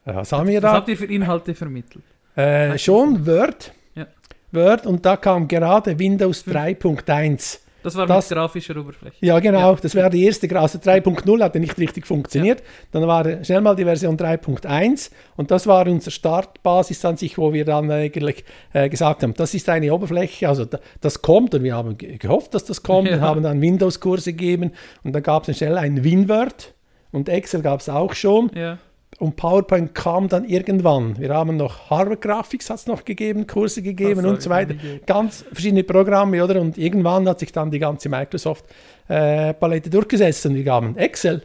Ja, 0.05 0.15
Was 0.17 0.31
haben 0.31 0.47
wir 0.47 0.61
was 0.61 0.69
da? 0.71 0.73
habt 0.73 0.89
ihr 0.89 0.97
für 0.97 1.05
Inhalte 1.05 1.55
vermittelt? 1.55 2.03
Äh, 2.35 2.77
schon 2.77 3.25
Word. 3.25 3.71
Ja. 3.95 4.07
Word 4.51 4.85
und 4.85 5.05
da 5.05 5.17
kam 5.17 5.47
gerade 5.47 5.97
Windows 5.97 6.43
3.1. 6.45 7.59
Das 7.83 7.97
war 7.97 8.07
Das- 8.07 8.29
mit 8.29 8.37
grafischer 8.37 8.77
Oberfläche. 8.77 9.17
Ja, 9.19 9.39
genau, 9.41 9.71
Ja. 9.73 9.75
das 9.75 9.93
wäre 9.93 10.09
die 10.09 10.23
erste, 10.23 10.47
also 10.57 10.79
3.0 10.79 11.43
hatte 11.43 11.59
nicht 11.59 11.77
richtig 11.77 12.07
funktioniert. 12.07 12.63
Dann 12.93 13.05
war 13.07 13.43
schnell 13.43 13.59
mal 13.59 13.75
die 13.75 13.83
Version 13.83 14.15
3.1 14.17 15.11
und 15.35 15.51
das 15.51 15.67
war 15.67 15.85
unsere 15.85 16.11
Startbasis 16.11 17.03
an 17.03 17.17
sich, 17.17 17.37
wo 17.37 17.51
wir 17.51 17.65
dann 17.65 17.91
eigentlich 17.91 18.45
äh, 18.71 18.87
gesagt 18.87 19.21
haben, 19.23 19.33
das 19.33 19.53
ist 19.53 19.67
eine 19.67 19.93
Oberfläche, 19.93 20.47
also 20.47 20.63
da, 20.63 20.79
das 21.01 21.21
kommt 21.21 21.53
und 21.55 21.63
wir 21.63 21.75
haben 21.75 21.97
ge- 21.97 22.15
gehofft, 22.17 22.53
dass 22.53 22.63
das 22.63 22.83
kommt 22.83 23.09
Ja. 23.09 23.15
und 23.15 23.21
haben 23.21 23.43
dann 23.43 23.59
Windows-Kurse 23.61 24.31
gegeben 24.31 24.71
und 25.03 25.11
dann 25.13 25.23
gab 25.23 25.45
es 25.49 25.57
schnell 25.57 25.77
ein 25.77 26.05
WinWord 26.05 26.73
und 27.11 27.27
Excel 27.27 27.61
gab 27.61 27.81
es 27.81 27.89
auch 27.89 28.13
schon 28.13 28.49
Ja. 28.55 28.77
Und 29.23 29.35
PowerPoint 29.37 29.95
kam 29.95 30.27
dann 30.27 30.43
irgendwann. 30.45 31.17
Wir 31.17 31.33
haben 31.33 31.55
noch 31.57 31.89
Harvard 31.89 32.21
Graphics 32.21 32.69
hat's 32.69 32.87
noch 32.87 33.05
gegeben, 33.05 33.47
Kurse 33.47 33.81
gegeben 33.81 34.25
und 34.25 34.41
so 34.41 34.49
weiter. 34.49 34.75
Ganz 35.05 35.43
verschiedene 35.51 35.83
Programme, 35.83 36.43
oder? 36.43 36.59
Und 36.61 36.77
irgendwann 36.77 37.27
hat 37.27 37.39
sich 37.39 37.51
dann 37.51 37.71
die 37.71 37.79
ganze 37.79 38.09
Microsoft-Palette 38.09 39.89
durchgesetzt. 39.89 40.53
Wir 40.53 40.63
gaben 40.63 40.97
Excel, 40.97 41.41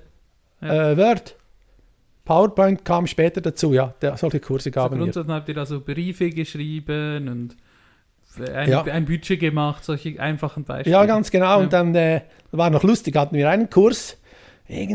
Ja. 0.61 0.91
äh, 0.93 0.97
Word, 0.97 1.37
PowerPoint 2.25 2.85
kam 2.85 3.07
später 3.07 3.41
dazu, 3.41 3.73
ja. 3.73 3.95
Der, 4.03 4.17
solche 4.17 4.41
Kurse 4.41 4.65
So 4.65 4.71
gaben 4.73 4.97
wir. 4.97 5.05
grundsätzlich 5.05 5.35
habt 5.35 5.49
ihr 5.49 5.55
da 5.55 5.65
so 5.65 5.81
Briefe 5.81 6.31
geschrieben 6.31 7.29
und 7.29 7.57
ein, 8.55 8.69
Ja. 8.71 8.83
ein 8.83 9.07
Budget 9.07 9.41
gemacht, 9.41 9.83
solche 9.85 10.21
einfachen 10.21 10.65
Beispiele. 10.65 10.95
Ja, 10.95 11.07
ganz 11.07 11.31
genau. 11.31 11.47
Ja. 11.47 11.57
Und 11.57 11.73
dann 11.73 11.95
äh, 11.95 12.21
war 12.53 12.69
noch 12.71 12.83
lustig, 12.83 13.17
hatten 13.17 13.35
wir 13.37 13.49
einen 13.49 13.71
Kurs 13.71 14.18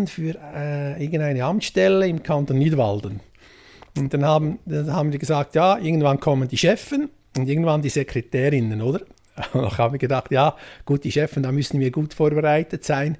für 0.07 0.35
äh, 0.55 1.03
irgendeine 1.03 1.43
Amtsstelle 1.43 2.07
im 2.07 2.21
Kanton 2.21 2.57
Nidwalden. 2.57 3.19
Und 3.97 4.13
dann 4.13 4.25
haben, 4.25 4.59
dann 4.65 4.91
haben 4.91 5.11
die 5.11 5.19
gesagt, 5.19 5.55
ja, 5.55 5.77
irgendwann 5.77 6.19
kommen 6.19 6.47
die 6.47 6.57
Chefen 6.57 7.09
und 7.37 7.47
irgendwann 7.47 7.81
die 7.81 7.89
Sekretärinnen, 7.89 8.81
oder? 8.81 9.01
Und 9.53 9.61
dann 9.63 9.77
haben 9.77 9.93
wir 9.93 9.99
gedacht, 9.99 10.31
ja, 10.31 10.55
gut, 10.85 11.03
die 11.03 11.11
Chefen, 11.11 11.43
da 11.43 11.51
müssen 11.51 11.79
wir 11.79 11.91
gut 11.91 12.13
vorbereitet 12.13 12.83
sein. 12.83 13.17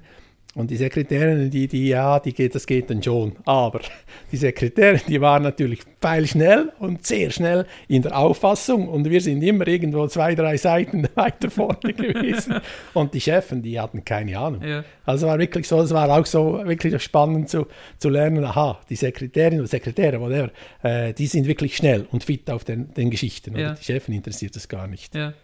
Und 0.54 0.70
die 0.70 0.76
Sekretärin, 0.76 1.50
die, 1.50 1.66
die, 1.66 1.88
ja, 1.88 2.20
die 2.20 2.32
geht, 2.32 2.54
das 2.54 2.66
geht 2.66 2.88
dann 2.88 3.02
schon. 3.02 3.32
Aber 3.44 3.80
die 4.32 4.36
Sekretärin, 4.36 5.00
die 5.08 5.20
war 5.20 5.40
natürlich 5.40 5.80
pfeilschnell 6.00 6.72
und 6.78 7.04
sehr 7.04 7.30
schnell 7.30 7.66
in 7.88 8.02
der 8.02 8.16
Auffassung. 8.16 8.88
Und 8.88 9.10
wir 9.10 9.20
sind 9.20 9.42
immer 9.42 9.66
irgendwo 9.66 10.06
zwei, 10.06 10.34
drei 10.34 10.56
Seiten 10.56 11.08
weiter 11.14 11.50
vorne 11.50 11.92
gewesen. 11.92 12.60
Und 12.94 13.14
die 13.14 13.20
Chefen, 13.20 13.62
die 13.62 13.80
hatten 13.80 14.04
keine 14.04 14.38
Ahnung. 14.38 14.62
Ja. 14.62 14.84
Also 15.04 15.26
war 15.26 15.38
wirklich 15.38 15.66
so, 15.66 15.80
es 15.80 15.92
war 15.92 16.08
auch 16.08 16.26
so 16.26 16.60
wirklich 16.64 17.02
spannend 17.02 17.48
zu, 17.48 17.66
zu 17.98 18.08
lernen, 18.08 18.44
aha, 18.44 18.80
die 18.88 18.96
Sekretärin 18.96 19.58
oder 19.58 19.68
Sekretäre, 19.68 20.20
whatever, 20.20 20.50
äh, 20.82 21.12
die 21.12 21.26
sind 21.26 21.46
wirklich 21.46 21.76
schnell 21.76 22.06
und 22.12 22.24
fit 22.24 22.48
auf 22.50 22.64
den, 22.64 22.94
den 22.94 23.10
Geschichten. 23.10 23.56
Ja. 23.58 23.74
Die 23.74 23.84
Chefen 23.84 24.14
interessiert 24.14 24.54
das 24.56 24.68
gar 24.68 24.86
nicht. 24.86 25.14
Ja. 25.14 25.34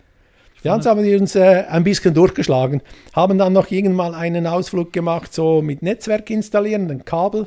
So 0.63 0.71
haben 0.71 1.03
wir 1.03 1.19
uns 1.19 1.35
äh, 1.35 1.65
ein 1.69 1.85
bisschen 1.85 2.13
durchgeschlagen. 2.13 2.83
Haben 3.15 3.39
dann 3.39 3.53
noch 3.53 3.71
irgendwann 3.71 4.15
einen 4.15 4.47
Ausflug 4.47 4.93
gemacht, 4.93 5.33
so 5.33 5.63
mit 5.63 5.83
Netzwerk 5.83 6.29
installieren, 6.31 6.91
ein 6.91 7.05
Kabel 7.05 7.47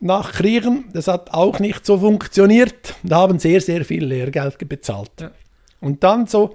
nachkriegen. 0.00 0.84
Das 0.92 1.08
hat 1.08 1.32
auch 1.32 1.58
nicht 1.58 1.86
so 1.86 1.98
funktioniert. 1.98 2.94
Da 3.02 3.16
haben 3.16 3.38
sehr, 3.38 3.60
sehr 3.60 3.84
viel 3.84 4.04
Lehrgeld 4.04 4.68
bezahlt. 4.68 5.10
Ja. 5.20 5.30
Und 5.80 6.04
dann 6.04 6.26
so, 6.26 6.54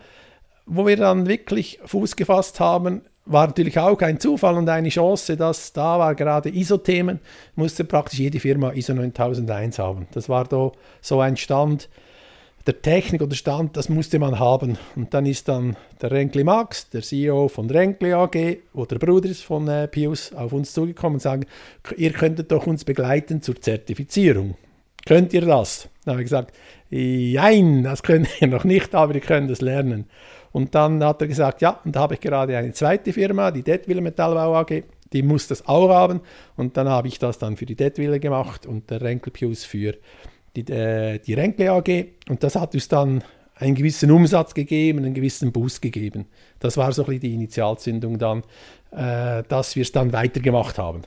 wo 0.65 0.85
wir 0.85 0.97
dann 0.97 1.27
wirklich 1.27 1.79
Fuß 1.85 2.15
gefasst 2.15 2.59
haben, 2.59 3.01
war 3.25 3.47
natürlich 3.47 3.77
auch 3.77 3.99
ein 4.01 4.19
Zufall 4.19 4.55
und 4.55 4.69
eine 4.69 4.89
Chance, 4.89 5.37
dass 5.37 5.71
da 5.73 5.99
war 5.99 6.15
gerade 6.15 6.49
ISO-Themen, 6.49 7.19
musste 7.55 7.83
praktisch 7.83 8.19
jede 8.19 8.39
Firma 8.39 8.71
ISO 8.73 8.93
9001 8.93 9.77
haben. 9.77 10.07
Das 10.13 10.29
war 10.29 10.45
da 10.45 10.71
so 11.01 11.19
ein 11.19 11.37
Stand, 11.37 11.89
der 12.67 12.81
Technik 12.81 13.21
oder 13.21 13.35
Stand, 13.35 13.77
das 13.77 13.89
musste 13.89 14.19
man 14.19 14.39
haben. 14.39 14.77
Und 14.95 15.13
dann 15.13 15.25
ist 15.25 15.47
dann 15.47 15.75
der 16.01 16.11
Renkli 16.11 16.43
Max, 16.43 16.89
der 16.89 17.01
CEO 17.01 17.47
von 17.47 17.69
Renkli 17.69 18.13
AG, 18.13 18.57
wo 18.73 18.85
der 18.85 18.99
Bruder 18.99 19.29
ist 19.29 19.43
von 19.43 19.67
äh, 19.67 19.87
Pius, 19.87 20.33
auf 20.33 20.53
uns 20.53 20.73
zugekommen 20.73 21.15
und 21.15 21.21
sagen, 21.21 21.45
ihr 21.97 22.11
könntet 22.11 22.51
doch 22.51 22.67
uns 22.67 22.85
begleiten 22.85 23.41
zur 23.41 23.59
Zertifizierung. 23.59 24.55
Könnt 25.05 25.33
ihr 25.33 25.41
das? 25.41 25.89
Dann 26.05 26.13
habe 26.13 26.21
ich 26.21 26.29
gesagt, 26.29 26.53
nein, 26.89 27.83
das 27.83 28.03
könnt 28.03 28.27
ihr 28.41 28.47
noch 28.47 28.63
nicht, 28.63 28.93
aber 28.93 29.15
ihr 29.15 29.21
könnt 29.21 29.49
es 29.49 29.61
lernen. 29.61 30.05
Und 30.51 30.75
dann 30.75 31.03
hat 31.03 31.21
er 31.21 31.27
gesagt, 31.27 31.61
ja, 31.61 31.79
und 31.85 31.95
da 31.95 32.01
habe 32.01 32.15
ich 32.15 32.19
gerade 32.19 32.57
eine 32.57 32.73
zweite 32.73 33.13
Firma, 33.13 33.51
die 33.51 33.63
Detwiller 33.63 34.01
Metallbau 34.01 34.55
AG, 34.55 34.83
die 35.13 35.23
muss 35.23 35.47
das 35.47 35.67
auch 35.67 35.89
haben. 35.89 36.21
Und 36.55 36.77
dann 36.77 36.89
habe 36.89 37.07
ich 37.07 37.19
das 37.19 37.37
dann 37.37 37.57
für 37.57 37.65
die 37.65 37.75
Detwiller 37.75 38.19
gemacht 38.19 38.65
und 38.65 38.89
der 38.89 39.01
Renkel 39.01 39.31
Pius 39.31 39.63
für 39.63 39.95
die, 40.55 40.71
äh, 40.71 41.19
die 41.19 41.33
Renkle 41.33 41.71
AG 41.71 42.05
und 42.29 42.43
das 42.43 42.55
hat 42.55 42.73
uns 42.73 42.87
dann 42.87 43.23
einen 43.55 43.75
gewissen 43.75 44.09
Umsatz 44.11 44.53
gegeben, 44.53 44.99
einen 44.99 45.13
gewissen 45.13 45.51
Boost 45.51 45.81
gegeben. 45.81 46.27
Das 46.59 46.77
war 46.77 46.91
so 46.91 47.03
ein 47.03 47.05
bisschen 47.07 47.21
die 47.21 47.33
Initialzündung 47.33 48.17
dann, 48.17 48.43
äh, 48.91 49.43
dass 49.47 49.75
wir 49.75 49.83
es 49.83 49.91
dann 49.91 50.13
weitergemacht 50.13 50.77
haben. 50.77 51.01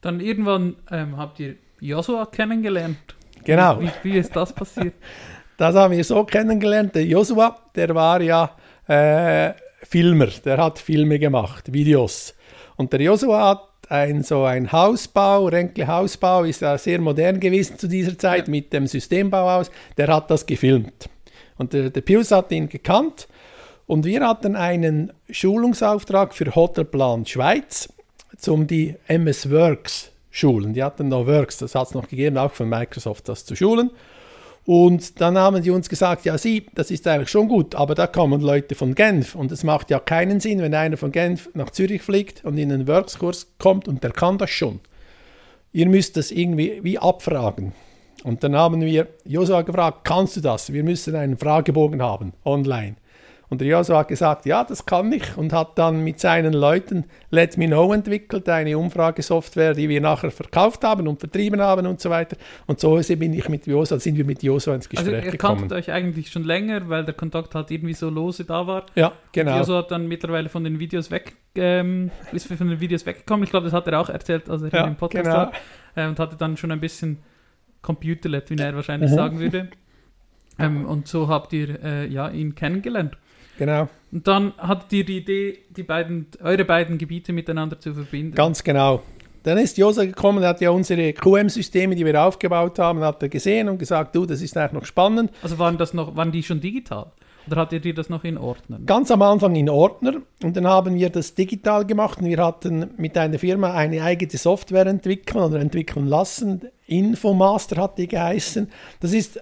Dann 0.00 0.20
irgendwann 0.20 0.76
ähm, 0.90 1.16
habt 1.16 1.40
ihr 1.40 1.56
Joshua 1.80 2.26
kennengelernt. 2.26 2.98
Genau. 3.44 3.80
Wie, 3.80 3.90
wie, 4.02 4.18
ist 4.18 4.36
das 4.36 4.52
passiert? 4.52 4.94
das 5.56 5.74
haben 5.74 5.96
wir 5.96 6.04
so 6.04 6.24
kennengelernt. 6.24 6.94
Der 6.94 7.04
Joshua, 7.04 7.58
der 7.74 7.94
war 7.94 8.20
ja 8.20 8.56
äh, 8.86 9.54
Filmer, 9.82 10.26
der 10.44 10.58
hat 10.58 10.78
Filme 10.78 11.18
gemacht, 11.18 11.72
Videos. 11.72 12.34
Und 12.76 12.92
der 12.92 13.00
Joshua 13.00 13.50
hat 13.50 13.67
ein, 13.88 14.22
so 14.22 14.44
ein 14.44 14.70
Hausbau, 14.70 15.46
Renkle 15.46 15.86
Hausbau 15.86 16.44
ist 16.44 16.60
ja 16.60 16.76
sehr 16.78 17.00
modern 17.00 17.40
gewesen 17.40 17.78
zu 17.78 17.88
dieser 17.88 18.18
Zeit 18.18 18.46
ja. 18.46 18.50
mit 18.50 18.72
dem 18.72 18.86
Systembauhaus, 18.86 19.70
der 19.96 20.08
hat 20.08 20.30
das 20.30 20.46
gefilmt. 20.46 21.08
Und 21.56 21.72
der, 21.72 21.90
der 21.90 22.00
Pius 22.00 22.30
hat 22.30 22.52
ihn 22.52 22.68
gekannt 22.68 23.28
und 23.86 24.04
wir 24.04 24.26
hatten 24.26 24.54
einen 24.56 25.12
Schulungsauftrag 25.30 26.34
für 26.34 26.54
Hotelplan 26.54 27.26
Schweiz, 27.26 27.88
um 28.46 28.66
die 28.66 28.94
MS 29.06 29.50
Works 29.50 30.12
schulen. 30.30 30.74
Die 30.74 30.84
hatten 30.84 31.08
noch 31.08 31.26
Works, 31.26 31.58
das 31.58 31.74
hat 31.74 31.88
es 31.88 31.94
noch 31.94 32.08
gegeben, 32.08 32.38
auch 32.38 32.52
von 32.52 32.68
Microsoft, 32.68 33.28
das 33.28 33.44
zu 33.44 33.56
schulen. 33.56 33.90
Und 34.68 35.22
dann 35.22 35.38
haben 35.38 35.62
die 35.62 35.70
uns 35.70 35.88
gesagt, 35.88 36.26
ja, 36.26 36.36
Sie, 36.36 36.66
das 36.74 36.90
ist 36.90 37.08
eigentlich 37.08 37.30
schon 37.30 37.48
gut, 37.48 37.74
aber 37.74 37.94
da 37.94 38.06
kommen 38.06 38.42
Leute 38.42 38.74
von 38.74 38.94
Genf 38.94 39.34
und 39.34 39.50
es 39.50 39.64
macht 39.64 39.88
ja 39.88 39.98
keinen 39.98 40.40
Sinn, 40.40 40.60
wenn 40.60 40.74
einer 40.74 40.98
von 40.98 41.10
Genf 41.10 41.48
nach 41.54 41.70
Zürich 41.70 42.02
fliegt 42.02 42.44
und 42.44 42.58
in 42.58 42.70
einen 42.70 42.86
Workskurs 42.86 43.46
kommt 43.56 43.88
und 43.88 44.04
der 44.04 44.10
kann 44.10 44.36
das 44.36 44.50
schon. 44.50 44.80
Ihr 45.72 45.88
müsst 45.88 46.18
das 46.18 46.30
irgendwie 46.30 46.80
wie 46.82 46.98
abfragen. 46.98 47.72
Und 48.24 48.44
dann 48.44 48.54
haben 48.54 48.82
wir 48.82 49.06
Josua 49.24 49.62
gefragt, 49.62 50.00
kannst 50.04 50.36
du 50.36 50.42
das? 50.42 50.70
Wir 50.70 50.84
müssen 50.84 51.16
einen 51.16 51.38
Fragebogen 51.38 52.02
haben, 52.02 52.34
online. 52.44 52.96
Und 53.50 53.60
der 53.60 53.68
Joshua 53.68 53.98
hat 53.98 54.08
gesagt, 54.08 54.44
ja, 54.44 54.62
das 54.62 54.84
kann 54.84 55.10
ich 55.12 55.36
und 55.36 55.52
hat 55.52 55.78
dann 55.78 56.04
mit 56.04 56.20
seinen 56.20 56.52
Leuten 56.52 57.04
Let 57.30 57.56
Me 57.56 57.66
Know 57.66 57.92
entwickelt, 57.92 58.48
eine 58.48 58.76
Umfragesoftware, 58.76 59.74
die 59.74 59.88
wir 59.88 60.00
nachher 60.00 60.30
verkauft 60.30 60.84
haben 60.84 61.08
und 61.08 61.20
vertrieben 61.20 61.60
haben 61.60 61.86
und 61.86 62.00
so 62.00 62.10
weiter. 62.10 62.36
Und 62.66 62.78
so 62.78 63.00
bin 63.16 63.32
ich 63.32 63.48
mit 63.48 63.66
Joshua, 63.66 63.98
sind 63.98 64.18
wir 64.18 64.24
mit 64.24 64.42
Joshua 64.42 64.74
ins 64.74 64.88
Gespräch 64.88 65.14
also 65.14 65.26
ihr 65.26 65.32
gekommen. 65.32 65.60
kanntet 65.60 65.78
euch 65.78 65.90
eigentlich 65.90 66.30
schon 66.30 66.44
länger, 66.44 66.88
weil 66.88 67.04
der 67.04 67.14
Kontakt 67.14 67.54
halt 67.54 67.70
irgendwie 67.70 67.94
so 67.94 68.10
lose 68.10 68.44
da 68.44 68.66
war. 68.66 68.84
Ja, 68.94 69.12
genau. 69.32 69.52
Und 69.52 69.58
Joshua 69.60 69.78
hat 69.78 69.90
dann 69.90 70.06
mittlerweile 70.06 70.50
von 70.50 70.64
den 70.64 70.78
Videos 70.78 71.10
weg, 71.10 71.34
ähm, 71.54 72.10
ist 72.32 72.46
von 72.46 72.68
den 72.68 72.80
Videos 72.80 73.06
weggekommen. 73.06 73.44
Ich 73.44 73.50
glaube, 73.50 73.64
das 73.64 73.72
hat 73.72 73.86
er 73.86 73.98
auch 73.98 74.10
erzählt, 74.10 74.50
als 74.50 74.62
er 74.62 74.72
ja, 74.72 74.80
in 74.80 74.92
dem 74.92 74.96
Podcast 74.96 75.24
genau. 75.24 75.36
war. 75.36 75.52
Äh, 75.94 76.06
und 76.06 76.18
hatte 76.18 76.36
dann 76.36 76.56
schon 76.58 76.70
ein 76.70 76.80
bisschen 76.80 77.18
Computerlet, 77.80 78.50
wie 78.50 78.56
er 78.56 78.74
wahrscheinlich 78.74 79.10
mhm. 79.10 79.14
sagen 79.14 79.40
würde. 79.40 79.70
Ähm, 80.58 80.84
und 80.84 81.08
so 81.08 81.28
habt 81.28 81.52
ihr 81.52 81.82
äh, 81.82 82.06
ja, 82.08 82.28
ihn 82.28 82.54
kennengelernt. 82.54 83.16
Genau. 83.58 83.88
Und 84.10 84.26
dann 84.26 84.54
hattet 84.56 84.92
ihr 84.92 85.04
die 85.04 85.18
Idee, 85.18 85.58
die 85.68 85.82
beiden, 85.82 86.26
eure 86.42 86.64
beiden 86.64 86.96
Gebiete 86.96 87.32
miteinander 87.32 87.78
zu 87.78 87.92
verbinden. 87.92 88.34
Ganz 88.34 88.64
genau. 88.64 89.02
Dann 89.42 89.58
ist 89.58 89.78
Josa 89.78 90.04
gekommen, 90.04 90.44
hat 90.44 90.60
ja 90.60 90.70
unsere 90.70 91.12
QM-Systeme, 91.12 91.94
die 91.94 92.04
wir 92.04 92.22
aufgebaut 92.22 92.78
haben, 92.78 93.00
hat 93.00 93.22
er 93.22 93.28
gesehen 93.28 93.68
und 93.68 93.78
gesagt, 93.78 94.14
du, 94.14 94.26
das 94.26 94.40
ist 94.40 94.56
eigentlich 94.56 94.72
noch 94.72 94.84
spannend. 94.84 95.30
Also 95.42 95.58
waren 95.58 95.78
das 95.78 95.94
noch, 95.94 96.16
waren 96.16 96.32
die 96.32 96.42
schon 96.42 96.60
digital? 96.60 97.12
Oder 97.46 97.62
hattet 97.62 97.86
ihr 97.86 97.94
das 97.94 98.10
noch 98.10 98.24
in 98.24 98.36
Ordner? 98.36 98.78
Ganz 98.84 99.10
am 99.10 99.22
Anfang 99.22 99.56
in 99.56 99.70
Ordner 99.70 100.16
und 100.42 100.56
dann 100.56 100.66
haben 100.66 100.94
wir 100.94 101.08
das 101.08 101.34
digital 101.34 101.86
gemacht 101.86 102.20
und 102.20 102.26
wir 102.26 102.44
hatten 102.44 102.90
mit 102.98 103.16
einer 103.16 103.38
Firma 103.38 103.72
eine 103.72 104.02
eigene 104.02 104.36
Software 104.36 104.86
entwickeln 104.86 105.42
oder 105.42 105.60
entwickeln 105.60 106.06
lassen. 106.06 106.68
Infomaster 106.86 107.80
hat 107.80 107.96
die 107.96 108.08
geheißen. 108.08 108.68
Das 109.00 109.14
ist 109.14 109.40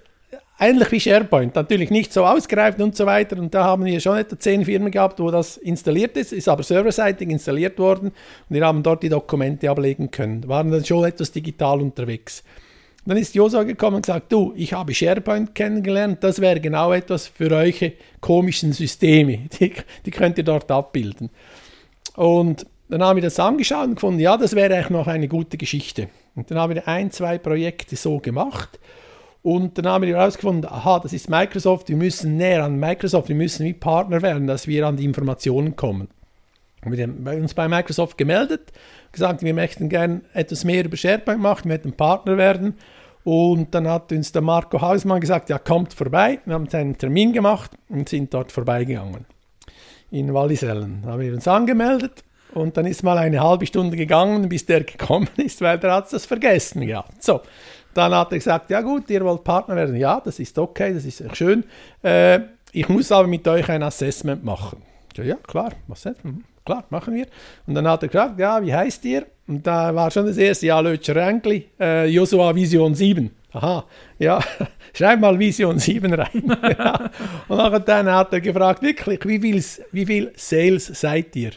ähnlich 0.59 0.91
wie 0.93 1.01
SharePoint, 1.01 1.55
natürlich 1.55 1.91
nicht 1.91 2.13
so 2.13 2.25
ausgereift 2.25 2.81
und 2.81 2.97
so 2.97 3.07
weiter. 3.07 3.39
Und 3.39 3.55
da 3.55 3.65
haben 3.65 3.85
wir 3.85 4.01
schon 4.01 4.17
etwa 4.17 4.39
zehn 4.39 4.65
Firmen 4.65 4.91
gehabt, 4.91 5.21
wo 5.21 5.31
das 5.31 5.57
installiert 5.57 6.17
ist, 6.17 6.33
ist 6.33 6.49
aber 6.49 6.63
serverseitig 6.63 7.29
installiert 7.29 7.79
worden 7.79 8.09
und 8.49 8.55
wir 8.55 8.65
haben 8.65 8.83
dort 8.83 9.03
die 9.03 9.09
Dokumente 9.09 9.71
ablegen 9.71 10.11
können. 10.11 10.49
Waren 10.49 10.71
dann 10.71 10.85
schon 10.85 11.05
etwas 11.05 11.33
digital 11.33 11.81
unterwegs. 11.81 12.43
dann 13.05 13.17
ist 13.17 13.35
Josa 13.35 13.63
gekommen 13.63 13.97
und 13.97 14.07
gesagt, 14.07 14.33
du, 14.33 14.53
ich 14.57 14.73
habe 14.73 14.95
SharePoint 14.95 15.55
kennengelernt, 15.55 16.25
das 16.25 16.41
wäre 16.41 16.61
genau 16.61 16.93
etwas 16.93 17.29
für 17.29 17.51
eure 17.53 17.93
komischen 18.21 18.73
Systeme, 18.73 19.39
die, 19.61 19.75
die 20.05 20.11
könnt 20.11 20.39
ihr 20.39 20.45
dort 20.45 20.71
abbilden. 20.71 21.31
Und 22.17 22.67
dann 22.89 23.03
haben 23.03 23.17
wir 23.17 23.23
das 23.23 23.39
angeschaut 23.39 23.89
und 23.89 23.95
gefunden, 23.97 24.21
ja, 24.21 24.37
das 24.37 24.55
wäre 24.55 24.75
eigentlich 24.75 24.91
noch 24.91 25.07
eine 25.07 25.29
gute 25.29 25.57
Geschichte. 25.57 26.09
Und 26.35 26.51
dann 26.51 26.59
haben 26.59 26.75
wir 26.75 26.87
ein, 26.87 27.11
zwei 27.11 27.37
Projekte 27.37 27.97
so 27.97 28.19
gemacht 28.19 28.79
und 29.47 29.79
dann 29.79 29.87
haben 29.87 30.05
wir 30.05 30.17
herausgefunden, 30.17 30.69
aha, 30.69 30.99
das 30.99 31.13
ist 31.13 31.31
Microsoft, 31.31 31.89
wir 31.89 31.97
müssen 31.97 32.37
näher 32.37 32.65
an 32.65 32.81
Microsoft, 32.81 33.29
wir 33.29 33.37
müssen 33.37 33.65
wie 33.65 33.75
Partner 33.75 34.21
werden, 34.21 34.49
dass 34.49 34.67
wir 34.67 34.85
an 34.85 34.97
die 34.97 35.05
Informationen 35.05 35.77
kommen. 35.77 36.09
Wir 36.85 37.05
haben 37.05 37.25
uns 37.25 37.55
bei 37.55 37.69
Microsoft 37.69 38.19
gemeldet, 38.19 38.73
gesagt, 39.13 39.45
wir 39.45 39.55
möchten 39.55 39.89
gerne 39.89 40.23
etwas 40.35 40.65
mehr 40.65 40.85
über 40.85 40.97
SharePoint 40.97 41.41
machen, 41.41 41.67
wir 41.67 41.75
möchten 41.77 41.93
Partner 41.93 42.37
werden. 42.37 42.75
Und 43.23 43.73
dann 43.73 43.87
hat 43.87 44.11
uns 44.11 44.33
der 44.33 44.43
Marco 44.43 44.81
Hausmann 44.81 45.21
gesagt, 45.21 45.49
ja, 45.49 45.61
kommt 45.61 45.95
vorbei. 45.95 46.41
Wir 46.45 46.55
haben 46.55 46.67
einen 46.73 46.99
Termin 46.99 47.33
gemacht 47.33 47.71
und 47.89 48.09
sind 48.09 48.35
dort 48.35 48.51
vorbeigegangen. 48.51 49.27
In 50.11 50.35
Wallisellen. 50.35 51.05
Haben 51.07 51.21
wir 51.21 51.33
uns 51.33 51.47
angemeldet 51.47 52.25
und 52.57 52.77
dann 52.77 52.87
ist 52.87 53.03
mal 53.03 53.19
eine 53.19 53.41
halbe 53.41 53.67
Stunde 53.67 53.97
gegangen, 53.97 54.49
bis 54.49 54.67
der 54.67 54.83
gekommen 54.83 55.29
ist, 55.37 55.61
weil 55.61 55.79
der 55.79 55.93
hat 55.93 56.13
das 56.13 56.27
vergessen 56.27 56.87
gehabt. 56.87 57.23
So, 57.23 57.43
dann 57.97 58.15
hat 58.15 58.33
er 58.33 58.39
gesagt, 58.39 58.71
ja 58.71 58.81
gut, 58.81 59.09
ihr 59.11 59.25
wollt 59.25 59.45
Partner 59.45 59.77
werden. 59.77 59.97
Ja, 59.97 60.21
das 60.21 60.39
ist 60.39 60.59
okay, 60.59 60.93
das 60.95 61.05
ist 61.05 61.23
schön. 61.37 61.65
Äh, 62.03 62.41
ich 62.73 62.89
muss 62.89 63.11
aber 63.13 63.27
mit 63.27 63.47
euch 63.49 63.69
ein 63.69 63.83
Assessment 63.83 64.45
machen. 64.45 64.83
Ja, 65.17 65.25
ja 65.25 65.37
klar, 65.37 65.73
Assessment, 65.91 66.45
klar, 66.65 66.85
machen 66.91 67.15
wir. 67.15 67.27
Und 67.67 67.75
dann 67.75 67.89
hat 67.89 68.03
er 68.03 68.09
gesagt, 68.09 68.39
ja, 68.39 68.63
wie 68.63 68.75
heißt 68.75 69.05
ihr? 69.05 69.27
Und 69.49 69.67
da 69.67 69.95
war 69.95 70.11
schon 70.11 70.27
das 70.27 70.37
erste, 70.37 70.67
ja, 70.67 70.81
Lötscher 70.81 71.15
Renkli, 71.15 71.69
äh, 71.81 72.07
Joshua 72.07 72.55
Vision 72.55 72.95
7. 72.95 73.31
Aha, 73.53 73.85
ja, 74.19 74.41
schreib 74.93 75.21
mal 75.21 75.39
Vision 75.39 75.79
7 75.79 76.13
rein. 76.13 76.59
ja. 76.79 77.11
Und 77.49 77.89
dann 77.89 78.13
hat 78.13 78.33
er 78.33 78.41
gefragt, 78.41 78.83
wirklich, 78.83 79.25
wie 79.25 79.41
viel, 79.41 79.65
wie 79.93 80.07
viel 80.07 80.33
Sales 80.37 80.87
seid 80.87 81.35
ihr? 81.37 81.53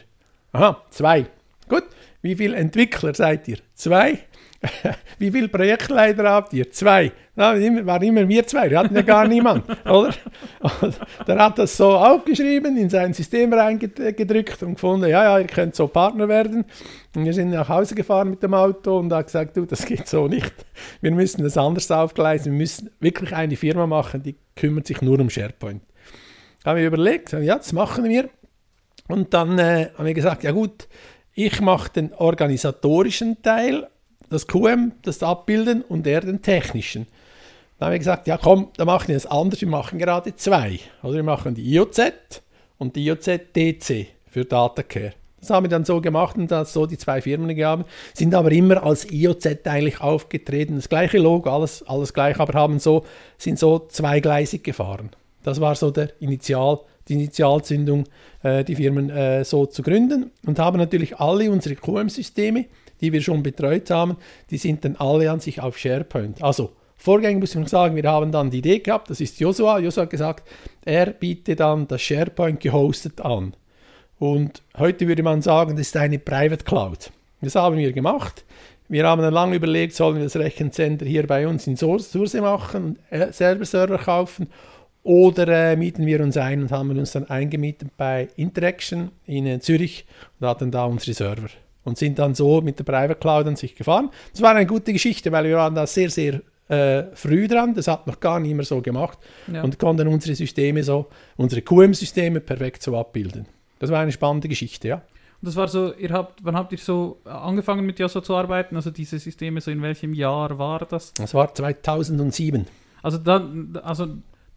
Aha, 0.52 0.82
zwei. 0.90 1.26
Gut, 1.68 1.84
wie 2.22 2.36
viele 2.36 2.56
Entwickler 2.56 3.12
seid 3.14 3.46
ihr? 3.48 3.58
Zwei. 3.74 4.20
Wie 5.18 5.30
viele 5.30 5.48
Projektleiter 5.48 6.28
habt 6.28 6.52
ihr? 6.52 6.70
Zwei. 6.70 7.12
Na, 7.34 7.54
immer, 7.54 7.86
waren 7.86 8.02
immer 8.02 8.28
wir 8.28 8.46
zwei, 8.46 8.68
wir 8.68 8.78
hatten 8.78 8.94
ja 8.94 9.02
gar 9.02 9.26
niemand, 9.26 9.64
oder? 9.84 10.14
Und 10.80 11.00
dann 11.26 11.40
hat 11.40 11.58
das 11.58 11.76
so 11.76 11.92
aufgeschrieben, 11.92 12.76
in 12.76 12.90
sein 12.90 13.14
System 13.14 13.52
reingedrückt 13.52 14.62
und 14.62 14.74
gefunden, 14.74 15.08
ja, 15.08 15.24
ja, 15.24 15.38
ihr 15.38 15.46
könnt 15.46 15.74
so 15.74 15.86
Partner 15.86 16.28
werden. 16.28 16.66
Und 17.16 17.24
wir 17.24 17.32
sind 17.32 17.50
nach 17.50 17.68
Hause 17.68 17.94
gefahren 17.94 18.30
mit 18.30 18.42
dem 18.42 18.52
Auto 18.52 18.98
und 18.98 19.12
hat 19.12 19.26
gesagt, 19.26 19.56
du, 19.56 19.64
das 19.64 19.86
geht 19.86 20.06
so 20.06 20.28
nicht. 20.28 20.52
Wir 21.00 21.12
müssen 21.12 21.42
das 21.42 21.56
anders 21.56 21.90
aufgleisen. 21.90 22.52
Wir 22.52 22.58
müssen 22.58 22.90
wirklich 23.00 23.34
eine 23.34 23.56
Firma 23.56 23.86
machen, 23.86 24.22
die 24.22 24.36
kümmert 24.56 24.86
sich 24.86 25.00
nur 25.00 25.18
um 25.18 25.30
SharePoint. 25.30 25.82
Haben 26.64 26.78
wir 26.78 26.86
überlegt, 26.86 27.32
ja, 27.32 27.56
das 27.56 27.72
machen 27.72 28.04
wir. 28.04 28.28
Und 29.08 29.32
dann 29.32 29.58
äh, 29.58 29.88
haben 29.96 30.04
wir 30.04 30.14
gesagt, 30.14 30.42
ja 30.44 30.50
gut, 30.50 30.88
ich 31.32 31.60
mache 31.62 31.90
den 31.90 32.12
organisatorischen 32.12 33.42
Teil, 33.42 33.88
das 34.30 34.46
QM, 34.46 34.92
das 35.02 35.22
Abbilden 35.22 35.82
und 35.82 36.06
er 36.06 36.22
den 36.22 36.40
technischen. 36.40 37.06
Dann 37.78 37.86
haben 37.86 37.92
wir 37.92 37.98
gesagt, 37.98 38.26
ja 38.26 38.38
komm, 38.38 38.68
dann 38.76 38.86
machen 38.86 39.08
wir 39.08 39.14
das 39.14 39.26
anders, 39.26 39.60
wir 39.60 39.68
machen 39.68 39.98
gerade 39.98 40.34
zwei. 40.36 40.80
Oder 41.02 41.14
wir 41.14 41.22
machen 41.22 41.54
die 41.54 41.74
IOZ 41.74 42.00
und 42.78 42.96
die 42.96 43.06
IOZ 43.06 43.26
DC 43.54 44.06
für 44.30 44.44
Datacare. 44.44 45.14
Das 45.40 45.50
haben 45.50 45.64
wir 45.64 45.70
dann 45.70 45.86
so 45.86 46.00
gemacht 46.00 46.36
und 46.36 46.50
dann 46.50 46.66
so 46.66 46.84
die 46.84 46.98
zwei 46.98 47.22
Firmen 47.22 47.56
gehabt, 47.56 47.88
sind 48.12 48.34
aber 48.34 48.52
immer 48.52 48.82
als 48.82 49.10
IOZ 49.10 49.46
eigentlich 49.64 50.00
aufgetreten. 50.00 50.76
Das 50.76 50.88
gleiche 50.88 51.18
Logo, 51.18 51.50
alles, 51.50 51.82
alles 51.88 52.12
gleich, 52.12 52.38
aber 52.38 52.58
haben 52.58 52.78
so, 52.78 53.04
sind 53.38 53.58
so 53.58 53.78
zweigleisig 53.88 54.62
gefahren. 54.62 55.10
Das 55.42 55.60
war 55.60 55.74
so 55.74 55.90
der 55.90 56.10
Initial, 56.20 56.80
die 57.08 57.14
Initialzündung, 57.14 58.04
äh, 58.42 58.62
die 58.62 58.76
Firmen 58.76 59.08
äh, 59.08 59.42
so 59.44 59.64
zu 59.64 59.82
gründen 59.82 60.30
und 60.44 60.58
haben 60.58 60.76
natürlich 60.76 61.18
alle 61.18 61.50
unsere 61.50 61.74
QM-Systeme, 61.74 62.66
die 63.00 63.12
wir 63.12 63.22
schon 63.22 63.42
betreut 63.42 63.90
haben, 63.90 64.16
die 64.50 64.58
sind 64.58 64.84
dann 64.84 64.96
alle 64.96 65.30
an 65.30 65.40
sich 65.40 65.60
auf 65.60 65.78
SharePoint. 65.78 66.42
Also 66.42 66.72
Vorgängig 67.00 67.40
muss 67.40 67.54
ich 67.54 67.60
noch 67.60 67.68
sagen, 67.68 67.96
wir 67.96 68.02
haben 68.10 68.30
dann 68.30 68.50
die 68.50 68.58
Idee 68.58 68.80
gehabt, 68.80 69.08
das 69.08 69.22
ist 69.22 69.40
Joshua. 69.40 69.78
Joshua 69.78 70.02
hat 70.02 70.10
gesagt, 70.10 70.46
er 70.84 71.06
bietet 71.06 71.60
dann 71.60 71.88
das 71.88 72.02
SharePoint 72.02 72.60
gehostet 72.60 73.22
an. 73.22 73.54
Und 74.18 74.60
heute 74.76 75.08
würde 75.08 75.22
man 75.22 75.40
sagen, 75.40 75.78
das 75.78 75.86
ist 75.86 75.96
eine 75.96 76.18
Private 76.18 76.62
Cloud. 76.62 77.10
Das 77.40 77.54
haben 77.54 77.78
wir 77.78 77.92
gemacht. 77.92 78.44
Wir 78.88 79.06
haben 79.06 79.22
dann 79.22 79.32
lange 79.32 79.56
überlegt, 79.56 79.94
sollen 79.94 80.16
wir 80.16 80.24
das 80.24 80.36
Rechencenter 80.36 81.06
hier 81.06 81.26
bei 81.26 81.48
uns 81.48 81.66
in 81.66 81.78
Source 81.78 82.12
machen, 82.34 82.98
äh, 83.08 83.32
selber 83.32 83.64
Server 83.64 83.96
kaufen 83.96 84.48
oder 85.02 85.48
äh, 85.48 85.76
mieten 85.76 86.04
wir 86.04 86.20
uns 86.20 86.36
ein 86.36 86.60
und 86.60 86.70
haben 86.70 86.90
uns 86.98 87.12
dann 87.12 87.30
eingemietet 87.30 87.96
bei 87.96 88.28
Interaction 88.36 89.10
in 89.24 89.46
äh, 89.46 89.58
Zürich 89.60 90.04
und 90.38 90.46
hatten 90.46 90.70
da 90.70 90.84
unsere 90.84 91.14
Server 91.14 91.48
und 91.84 91.98
sind 91.98 92.18
dann 92.18 92.34
so 92.34 92.60
mit 92.60 92.78
der 92.78 92.84
Private 92.84 93.16
Cloud 93.16 93.46
an 93.46 93.56
sich 93.56 93.74
gefahren. 93.74 94.10
Das 94.32 94.42
war 94.42 94.54
eine 94.54 94.66
gute 94.66 94.92
Geschichte, 94.92 95.32
weil 95.32 95.44
wir 95.44 95.56
waren 95.56 95.74
da 95.74 95.86
sehr, 95.86 96.10
sehr 96.10 96.40
äh, 96.68 97.04
früh 97.14 97.48
dran, 97.48 97.74
das 97.74 97.88
hat 97.88 98.06
noch 98.06 98.20
gar 98.20 98.38
niemand 98.38 98.68
so 98.68 98.80
gemacht 98.80 99.18
ja. 99.52 99.62
und 99.62 99.78
konnten 99.78 100.06
unsere 100.08 100.34
Systeme 100.34 100.82
so, 100.84 101.08
unsere 101.36 101.62
QM-Systeme 101.62 102.40
perfekt 102.40 102.82
so 102.82 102.96
abbilden. 102.96 103.46
Das 103.80 103.90
war 103.90 104.00
eine 104.00 104.12
spannende 104.12 104.48
Geschichte, 104.48 104.88
ja. 104.88 104.94
Und 104.96 105.48
das 105.48 105.56
war 105.56 105.68
so, 105.68 105.94
ihr 105.94 106.10
habt, 106.10 106.44
wann 106.44 106.54
habt 106.54 106.70
ihr 106.72 106.78
so 106.78 107.18
angefangen 107.24 107.86
mit 107.86 107.98
Yosso 107.98 108.20
zu 108.20 108.36
arbeiten? 108.36 108.76
Also 108.76 108.90
diese 108.90 109.18
Systeme, 109.18 109.60
so 109.60 109.70
in 109.70 109.80
welchem 109.80 110.12
Jahr 110.12 110.58
war 110.58 110.80
das? 110.80 111.14
Das 111.14 111.32
war 111.32 111.52
2007. 111.54 112.66
Also 113.02 113.16
dann, 113.16 113.78
also 113.82 114.06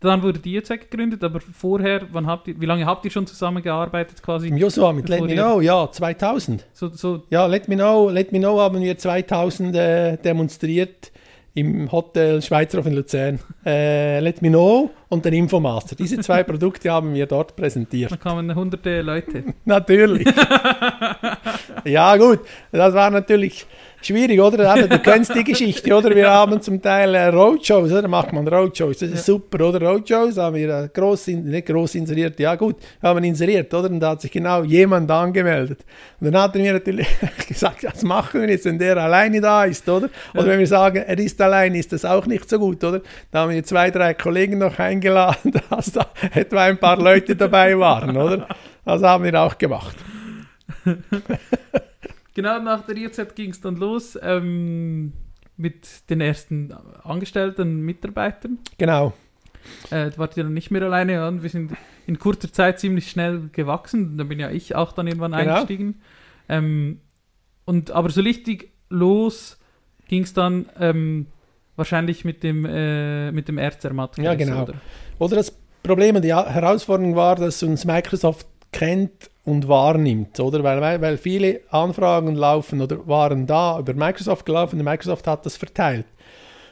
dann 0.10 0.24
wurde 0.24 0.40
die 0.40 0.52
jetzt 0.52 0.70
gegründet, 0.70 1.24
aber 1.24 1.40
vorher, 1.40 2.02
wann 2.12 2.28
habt 2.28 2.48
ihr, 2.48 2.60
wie 2.60 2.66
lange 2.66 2.86
habt 2.86 3.06
ihr 3.06 3.12
schon 3.12 3.28
zusammengearbeitet 3.28 4.22
quasi? 4.22 4.48
Im 4.48 4.58
Joshua 4.58 4.94
mit 4.94 5.10
Let 5.10 5.22
Me 5.22 5.34
Know, 5.34 5.62
ja, 5.62 5.90
2000. 5.90 6.66
So, 6.74 6.90
so 6.90 7.24
ja, 7.30 7.46
Let 7.46 7.68
Me 7.68 7.76
Know, 7.76 8.10
Let 8.10 8.32
Me 8.32 8.40
Know 8.40 8.60
haben 8.60 8.82
wir 8.82 8.98
2000 8.98 9.76
äh, 9.76 10.18
demonstriert 10.18 11.12
im 11.56 11.92
Hotel 11.92 12.42
Schweizerhof 12.42 12.88
in 12.88 12.94
Luzern. 12.94 13.40
Äh, 13.66 14.20
Let 14.20 14.42
Me 14.42 14.50
Know 14.50 14.90
und 15.10 15.24
den 15.24 15.34
Infomaster. 15.34 15.96
Diese 15.96 16.20
zwei 16.20 16.44
Produkte 16.44 16.92
haben 16.92 17.14
wir 17.14 17.28
dort 17.28 17.56
präsentiert. 17.56 18.12
Da 18.12 18.18
kamen 18.18 18.54
hunderte 18.56 19.02
Leute. 19.02 19.44
natürlich. 19.66 20.28
ja, 21.86 22.18
gut. 22.18 22.40
Das 22.72 22.94
war 22.94 23.12
natürlich 23.12 23.66
schwierig, 24.06 24.40
oder? 24.40 24.88
Du 24.88 25.00
kennst 25.00 25.34
die 25.36 25.44
Geschichte, 25.44 25.94
oder? 25.96 26.16
Wir 26.16 26.30
haben 26.30 26.62
zum 26.62 26.82
Teil 26.82 27.16
äh, 27.16 27.28
Roadshows, 27.28 27.92
oder? 27.92 28.02
Da 28.04 28.08
macht 28.08 28.34
man 28.34 28.48
Roadshows. 28.48 29.00
Das 29.00 29.10
ist 29.10 29.26
super, 29.26 29.68
oder? 29.68 29.82
Roadshows 29.82 30.38
haben 30.38 30.56
wir 30.56 30.70
äh, 30.70 30.90
groß, 30.94 31.28
nicht 31.28 31.68
groß 31.68 31.96
inseriert, 31.96 32.40
ja 32.40 32.56
gut, 32.56 32.76
haben 33.02 33.24
inseriert, 33.24 33.74
oder? 33.74 33.90
Und 33.90 34.00
da 34.00 34.12
hat 34.12 34.22
sich 34.22 34.32
genau 34.32 34.64
jemand 34.64 35.10
angemeldet. 35.10 35.86
Und 36.20 36.32
dann 36.32 36.44
hat 36.44 36.56
er 36.56 36.62
mir 36.62 36.74
natürlich 36.74 37.08
gesagt, 37.48 37.84
was 37.84 38.04
machen 38.04 38.42
wir 38.42 38.50
jetzt, 38.50 38.66
wenn 38.66 38.78
der 38.78 38.98
alleine 38.98 39.42
da 39.42 39.66
ist, 39.66 39.88
oder? 39.88 40.10
Oder 40.34 40.48
wenn 40.48 40.60
wir 40.60 40.68
sagen, 40.68 41.04
er 41.06 41.20
ist 41.20 41.40
alleine, 41.42 41.78
ist 41.78 41.92
das 41.94 42.06
auch 42.06 42.26
nicht 42.26 42.50
so 42.50 42.60
gut, 42.60 42.84
oder? 42.84 43.02
Da 43.32 43.42
haben 43.42 43.52
wir 43.52 43.64
zwei, 43.64 43.92
drei 43.92 44.14
Kollegen 44.14 44.58
noch 44.58 44.80
eingeladen, 44.80 45.54
dass 45.70 45.92
da 45.92 46.08
etwa 46.34 46.64
ein 46.64 46.78
paar 46.78 46.98
Leute 46.98 47.36
dabei 47.36 47.78
waren, 47.78 48.18
oder? 48.18 48.48
Das 48.86 49.02
haben 49.02 49.24
wir 49.24 49.42
auch 49.42 49.58
gemacht. 49.58 49.96
Genau 52.34 52.60
nach 52.60 52.86
der 52.86 52.98
IZ 52.98 53.36
ging 53.36 53.52
es 53.52 53.62
dann 53.62 53.76
los 53.76 54.18
ähm, 54.22 55.14
mit 55.56 56.10
den 56.10 56.22
ersten 56.22 56.74
Angestellten, 57.04 57.82
Mitarbeitern. 57.82 58.58
Genau. 58.78 59.14
Äh, 59.92 60.12
wart 60.18 60.36
ihr 60.36 60.44
dann 60.44 60.54
nicht 60.54 60.72
mehr 60.72 60.82
alleine 60.82 61.28
und 61.28 61.44
wir 61.44 61.50
sind 61.50 61.72
in 62.06 62.20
kurzer 62.20 62.52
Zeit 62.52 62.80
ziemlich 62.80 63.10
schnell 63.10 63.50
gewachsen. 63.52 64.18
Da 64.18 64.24
bin 64.24 64.40
ja 64.40 64.50
ich 64.50 64.76
auch 64.76 64.92
dann 64.92 65.08
irgendwann 65.08 65.32
genau. 65.32 65.54
eingestiegen. 65.54 66.02
Ähm, 66.50 67.00
und 67.66 67.92
aber 67.92 68.10
so 68.10 68.22
richtig 68.22 68.72
los 68.90 69.58
ging 70.08 70.24
es 70.24 70.34
dann 70.34 70.66
ähm, 70.80 71.28
wahrscheinlich 71.76 72.26
mit 72.26 72.44
dem, 72.44 72.66
äh, 72.66 73.32
mit 73.32 73.48
dem 73.48 73.58
Erzermatt. 73.58 74.18
Ja, 74.18 74.36
genau. 74.36 74.64
Oder? 74.64 74.74
oder 75.20 75.36
das 75.38 75.56
Problem 75.82 76.16
und 76.16 76.24
die 76.24 76.34
Herausforderung 76.34 77.16
war, 77.16 77.36
dass 77.36 77.64
uns 77.64 77.86
Microsoft 77.86 78.48
kennt 78.72 79.30
und 79.46 79.68
wahrnimmt, 79.68 80.40
oder? 80.40 80.64
Weil, 80.64 81.02
weil, 81.02 81.18
viele 81.18 81.62
Anfragen 81.70 82.36
laufen 82.36 82.82
oder 82.82 83.06
waren 83.08 83.46
da 83.46 83.80
über 83.80 83.94
Microsoft 83.94 84.46
gelaufen 84.46 84.84
Microsoft 84.84 85.28
hat 85.28 85.46
das 85.46 85.58
verteilt. 85.58 86.06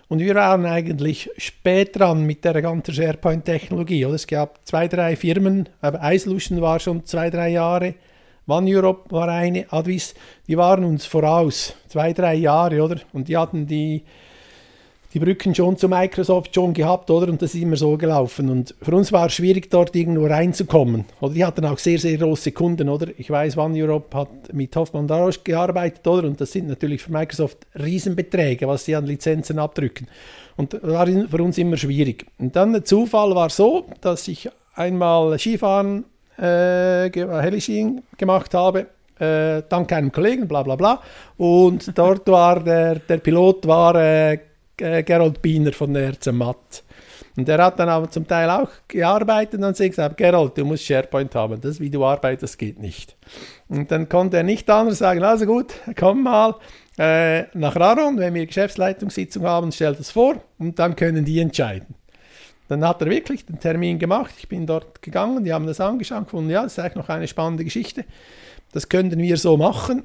Und 0.08 0.20
wir 0.20 0.36
waren 0.36 0.66
eigentlich 0.66 1.30
spät 1.38 1.98
dran 1.98 2.26
mit 2.26 2.44
der 2.44 2.62
ganzen 2.62 2.94
SharePoint-Technologie. 2.94 4.04
Es 4.04 4.28
gab 4.28 4.60
zwei, 4.66 4.88
drei 4.88 5.16
Firmen, 5.16 5.70
aber 5.82 6.00
iSolution 6.14 6.62
war 6.62 6.80
schon 6.80 7.06
zwei, 7.06 7.30
drei 7.30 7.50
Jahre, 7.50 7.96
One 8.48 8.70
Europe 8.70 9.12
war 9.12 9.30
eine, 9.30 9.72
Advis, 9.72 10.14
die 10.48 10.58
waren 10.58 10.84
uns 10.84 11.06
voraus, 11.06 11.76
zwei, 11.88 12.12
drei 12.12 12.36
Jahre, 12.36 12.82
oder? 12.82 12.98
Und 13.14 13.28
die 13.28 13.38
hatten 13.38 13.68
die 13.68 14.04
die 15.13 15.19
Brücken 15.19 15.54
schon 15.54 15.78
zu 15.78 15.89
Microsoft 15.89 16.56
schon 16.56 16.74
gehabt, 16.74 17.10
oder? 17.10 17.28
Und 17.28 17.41
das 17.41 17.54
ist 17.54 17.62
immer 17.62 17.76
so 17.76 17.97
gelaufen. 17.97 18.50
Und 18.50 18.76
für 18.82 18.95
uns 18.95 19.12
war 19.12 19.28
es 19.28 19.34
schwierig, 19.34 19.69
dort 19.69 19.95
irgendwo 19.95 20.26
reinzukommen. 20.26 21.06
Oder 21.19 21.34
die 21.34 21.45
hatten 21.45 21.65
auch 21.65 21.78
sehr, 21.78 22.00
sehr 22.00 22.17
große 22.17 22.52
Kunden, 22.54 22.88
oder? 22.88 23.08
Ich 23.17 23.30
weiß, 23.30 23.58
One 23.58 23.78
Europe 23.82 24.15
hat 24.17 24.54
mit 24.54 24.76
Hoffmann 24.76 25.08
Darosch 25.08 25.43
gearbeitet, 25.43 26.08
oder? 26.08 26.28
Und 26.28 26.39
das 26.39 26.52
sind 26.52 26.67
natürlich 26.67 27.02
für 27.02 27.12
Microsoft 27.12 27.58
Riesenbeträge, 27.78 28.67
was 28.67 28.86
sie 28.86 28.95
an 28.95 29.06
Lizenzen 29.06 29.60
abdrücken. 29.60 30.08
Und 30.56 30.74
das 30.74 30.84
war 30.84 31.08
für 31.08 31.43
uns 31.43 31.58
immer 31.58 31.78
schwierig. 31.78 32.26
Und 32.39 32.56
dann 32.56 32.71
der 32.71 32.86
Zufall 32.86 33.36
war 33.36 33.50
so, 33.50 33.86
dass 34.00 34.28
ich 34.28 34.50
einmal 34.76 35.38
Skifahren, 35.38 36.06
äh, 36.38 37.10
Heliskiing 37.12 38.04
gemacht 38.17 38.54
habe 38.54 38.88
äh, 39.21 39.62
dank 39.69 39.93
einem 39.93 40.12
Kollegen, 40.12 40.47
bla 40.47 40.63
bla 40.63 40.76
bla. 40.76 41.00
Und 41.38 41.95
dort 41.97 42.28
war 42.28 42.60
der, 42.63 42.95
der 42.95 43.17
Pilot 43.17 43.67
war 43.67 43.95
äh, 43.95 44.39
Gerold 45.04 45.41
Biener 45.41 45.74
von 45.74 45.94
der 45.94 46.15
Matt. 46.32 46.84
Und 47.38 47.48
der 47.48 47.63
hat 47.63 47.80
dann 47.80 47.88
aber 47.88 48.10
zum 48.10 48.28
Teil 48.28 48.50
auch 48.50 48.70
gearbeitet 48.88 49.63
und 49.63 49.78
sie 49.78 49.89
gesagt, 49.89 50.17
Gerold, 50.17 50.58
du 50.58 50.65
musst 50.65 50.86
SharePoint 50.86 51.34
haben, 51.34 51.62
das 51.62 51.80
wie 51.80 51.89
du 51.89 52.04
arbeitest 52.04 52.58
geht 52.58 52.80
nicht. 52.80 53.15
Und 53.70 53.89
dann 53.91 54.10
konnte 54.10 54.38
er 54.38 54.44
nicht 54.44 54.70
anders 54.70 54.98
sagen, 54.98 55.24
also 55.24 55.46
gut, 55.46 55.74
komm 55.96 56.24
mal 56.24 56.56
äh, 56.98 57.44
nach 57.58 57.76
Raron, 57.78 58.17
wenn 58.17 58.34
wir 58.34 58.46
Geschäftsleitungssitzung 58.46 59.44
haben, 59.44 59.72
stell 59.72 59.96
das 59.96 60.12
vor 60.12 60.41
und 60.58 60.78
dann 60.78 60.96
können 60.96 61.24
die 61.24 61.39
entscheiden. 61.39 61.96
Dann 62.67 62.86
hat 62.86 63.02
er 63.02 63.10
wirklich 63.10 63.46
den 63.46 63.60
Termin 63.60 63.98
gemacht, 63.98 64.34
ich 64.38 64.48
bin 64.48 64.65
dort 64.65 65.02
gegangen, 65.02 65.44
die 65.44 65.54
haben 65.54 65.67
das 65.67 65.80
angeschaut 65.80 66.34
und 66.34 66.50
ja, 66.50 66.63
das 66.63 66.74
ist 66.74 66.80
eigentlich 66.80 66.96
noch 66.96 67.10
eine 67.10 67.28
spannende 67.28 67.63
Geschichte. 67.63 68.06
Das 68.74 68.88
könnten 68.88 69.20
wir 69.20 69.38
so 69.38 69.58
machen. 69.58 70.04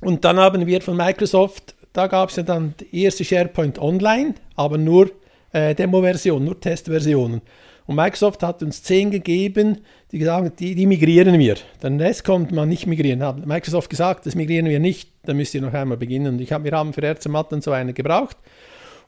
Und 0.00 0.24
dann 0.24 0.38
haben 0.38 0.66
wir 0.66 0.82
von 0.82 0.96
Microsoft 0.96 1.74
da 1.96 2.06
gab 2.08 2.28
es 2.28 2.36
ja 2.36 2.42
dann 2.42 2.74
die 2.80 3.04
erste 3.04 3.24
SharePoint 3.24 3.78
Online, 3.78 4.34
aber 4.54 4.76
nur 4.76 5.10
äh, 5.52 5.74
Demo-Version, 5.74 6.44
nur 6.44 6.60
Testversionen. 6.60 7.40
Und 7.86 7.94
Microsoft 7.94 8.42
hat 8.42 8.62
uns 8.62 8.82
10 8.82 9.12
gegeben, 9.12 9.78
die 10.10 10.22
sagen, 10.22 10.52
die, 10.58 10.74
die 10.74 10.86
migrieren 10.86 11.38
wir. 11.38 11.54
Den 11.82 12.00
Rest 12.00 12.24
kommt 12.24 12.50
man 12.50 12.68
nicht 12.68 12.86
migrieren. 12.86 13.22
Hat 13.22 13.46
Microsoft 13.46 13.88
gesagt, 13.88 14.26
das 14.26 14.34
migrieren 14.34 14.66
wir 14.66 14.80
nicht, 14.80 15.10
dann 15.24 15.36
müsst 15.36 15.54
ihr 15.54 15.62
noch 15.62 15.72
einmal 15.72 15.96
beginnen. 15.96 16.34
Und 16.34 16.40
ich 16.40 16.52
hab, 16.52 16.64
wir 16.64 16.72
haben 16.72 16.92
für 16.92 17.02
Ärztematten 17.02 17.62
so 17.62 17.70
eine 17.70 17.92
gebraucht 17.92 18.36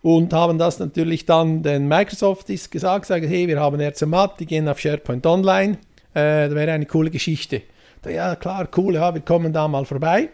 und 0.00 0.32
haben 0.32 0.58
das 0.58 0.78
natürlich 0.78 1.26
dann 1.26 1.62
den 1.62 1.88
Microsoft 1.88 2.48
ist 2.50 2.70
gesagt, 2.70 3.06
sagen, 3.06 3.26
hey, 3.28 3.48
wir 3.48 3.60
haben 3.60 3.80
Ärztemat, 3.80 4.38
die 4.38 4.46
gehen 4.46 4.68
auf 4.68 4.78
SharePoint 4.78 5.26
Online, 5.26 5.72
äh, 6.14 6.46
das 6.46 6.54
wäre 6.54 6.72
eine 6.72 6.86
coole 6.86 7.10
Geschichte. 7.10 7.62
Ja, 8.08 8.36
klar, 8.36 8.68
cool, 8.76 8.94
ja, 8.94 9.12
wir 9.12 9.20
kommen 9.20 9.52
da 9.52 9.66
mal 9.66 9.84
vorbei. 9.84 10.28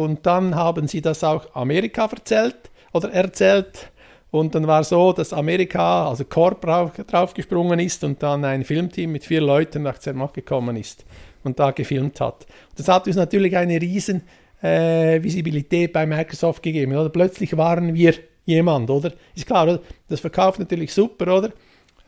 Und 0.00 0.24
dann 0.24 0.54
haben 0.54 0.88
sie 0.88 1.02
das 1.02 1.22
auch 1.22 1.54
Amerika 1.54 2.06
erzählt 2.10 2.56
oder 2.92 3.12
erzählt. 3.12 3.90
Und 4.30 4.54
dann 4.54 4.66
war 4.66 4.82
so, 4.82 5.12
dass 5.12 5.34
Amerika, 5.34 6.08
also 6.08 6.24
Corp 6.24 6.62
drauf, 6.62 6.92
draufgesprungen 7.06 7.78
ist 7.80 8.02
und 8.02 8.22
dann 8.22 8.44
ein 8.46 8.64
Filmteam 8.64 9.12
mit 9.12 9.24
vier 9.24 9.42
Leuten 9.42 9.82
nach 9.82 9.98
Zermatt 9.98 10.32
gekommen 10.32 10.76
ist 10.76 11.04
und 11.44 11.58
da 11.58 11.72
gefilmt 11.72 12.18
hat. 12.20 12.46
Das 12.76 12.88
hat 12.88 13.08
uns 13.08 13.16
natürlich 13.16 13.54
eine 13.56 13.78
riesen 13.78 14.22
äh, 14.62 15.22
Visibilität 15.22 15.92
bei 15.92 16.06
Microsoft 16.06 16.62
gegeben. 16.62 16.96
Oder? 16.96 17.10
Plötzlich 17.10 17.54
waren 17.58 17.92
wir 17.92 18.14
jemand, 18.46 18.88
oder? 18.88 19.12
Ist 19.34 19.46
klar, 19.46 19.64
oder? 19.64 19.80
Das 20.08 20.20
verkauft 20.20 20.60
natürlich 20.60 20.94
super, 20.94 21.36
oder? 21.36 21.50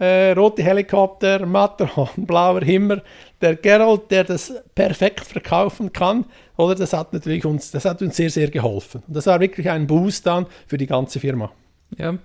Äh, 0.03 0.33
rote 0.33 0.65
Helikopter, 0.65 1.47
Matterhorn, 1.47 2.11
blauer 2.27 2.63
Himmel, 2.63 3.05
der 3.41 3.55
Gerald, 3.55 4.11
der 4.11 4.25
das 4.25 4.53
perfekt 4.75 5.21
verkaufen 5.21 5.93
kann, 5.93 6.25
oder? 6.57 6.75
Das 6.75 6.93
hat 6.93 7.13
natürlich 7.13 7.47
uns, 7.47 7.71
das 7.71 7.85
hat 7.85 8.03
uns 8.03 8.17
sehr, 8.17 8.29
sehr 8.29 8.51
geholfen. 8.51 9.05
Und 9.07 9.15
das 9.15 9.27
war 9.27 9.39
wirklich 9.39 9.71
ein 9.71 9.87
Boost 9.87 10.27
dann 10.27 10.47
für 10.67 10.77
die 10.77 10.89
ganze 10.89 11.21
Firma. 11.21 11.53
Ja, 11.97 12.19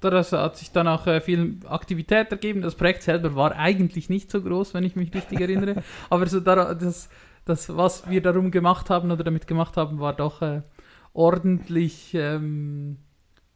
daraus 0.00 0.30
hat 0.30 0.56
sich 0.56 0.70
dann 0.70 0.86
auch 0.86 1.08
äh, 1.08 1.20
viel 1.20 1.56
Aktivität 1.68 2.30
ergeben. 2.30 2.62
Das 2.62 2.76
Projekt 2.76 3.02
selber 3.02 3.34
war 3.34 3.56
eigentlich 3.56 4.08
nicht 4.08 4.30
so 4.30 4.40
groß, 4.40 4.72
wenn 4.74 4.84
ich 4.84 4.94
mich 4.94 5.12
richtig 5.12 5.40
erinnere. 5.40 5.82
Aber 6.10 6.28
so 6.28 6.38
da, 6.38 6.74
das, 6.74 7.08
das, 7.44 7.76
was 7.76 8.08
wir 8.08 8.22
darum 8.22 8.52
gemacht 8.52 8.88
haben 8.88 9.10
oder 9.10 9.24
damit 9.24 9.48
gemacht 9.48 9.76
haben, 9.76 9.98
war 9.98 10.12
doch 10.12 10.42
äh, 10.42 10.62
ordentlich. 11.12 12.14
Ähm, 12.14 12.98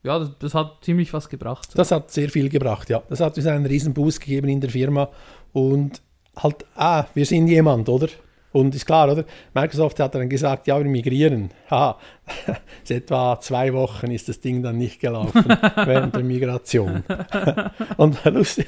ja, 0.03 0.19
das, 0.19 0.31
das, 0.39 0.55
hat 0.55 0.79
ziemlich 0.83 1.13
was 1.13 1.29
gebracht. 1.29 1.71
Das 1.75 1.91
hat 1.91 2.11
sehr 2.11 2.31
viel 2.31 2.49
gebracht, 2.49 2.89
ja. 2.89 3.03
Das 3.09 3.21
hat 3.21 3.37
uns 3.37 3.47
einen 3.47 3.67
riesen 3.67 3.93
Boost 3.93 4.21
gegeben 4.21 4.49
in 4.49 4.61
der 4.61 4.71
Firma. 4.71 5.09
Und 5.53 6.01
halt, 6.37 6.65
ah, 6.77 7.05
wir 7.15 7.27
sind 7.27 7.49
jemand, 7.49 7.89
oder? 7.89 8.09
Und 8.53 8.75
ist 8.75 8.87
klar, 8.87 9.11
oder? 9.11 9.25
Microsoft 9.55 10.01
hat 10.01 10.15
dann 10.15 10.29
gesagt, 10.29 10.67
ja, 10.67 10.79
wir 10.79 10.87
migrieren. 10.87 11.51
Haha, 11.71 11.99
seit 12.85 13.05
etwa 13.05 13.39
zwei 13.41 13.73
Wochen 13.73 14.11
ist 14.11 14.29
das 14.29 14.41
Ding 14.41 14.63
dann 14.63 14.79
nicht 14.79 15.01
gelaufen 15.01 15.45
während 15.77 16.15
der 16.17 16.25
Migration. 16.25 17.05
Und 17.97 18.25
lustig, 18.25 18.67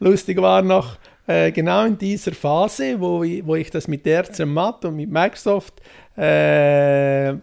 lustig 0.00 0.40
war 0.40 0.62
noch, 0.62 0.96
äh, 1.26 1.52
genau 1.52 1.84
in 1.84 1.96
dieser 1.96 2.32
Phase, 2.32 2.98
wo 2.98 3.22
ich, 3.22 3.46
wo 3.46 3.54
ich 3.54 3.70
das 3.70 3.86
mit 3.86 4.04
der 4.04 4.24
Matt 4.46 4.84
und 4.84 4.96
mit 4.96 5.10
Microsoft 5.10 5.80
äh, 6.16 7.34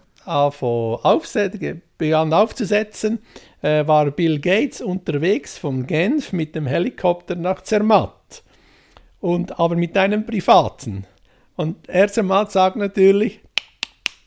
begann 1.97 2.33
aufzusetzen, 2.33 3.19
äh, 3.61 3.87
war 3.87 4.11
Bill 4.11 4.39
Gates 4.39 4.81
unterwegs 4.81 5.57
von 5.57 5.87
Genf 5.87 6.33
mit 6.33 6.55
dem 6.55 6.67
Helikopter 6.67 7.35
nach 7.35 7.61
Zermatt. 7.61 8.43
Und 9.19 9.59
aber 9.59 9.75
mit 9.75 9.97
einem 9.97 10.25
privaten. 10.25 11.05
Und 11.55 11.89
Erzemat 11.89 12.51
sagt 12.51 12.75
natürlich, 12.75 13.41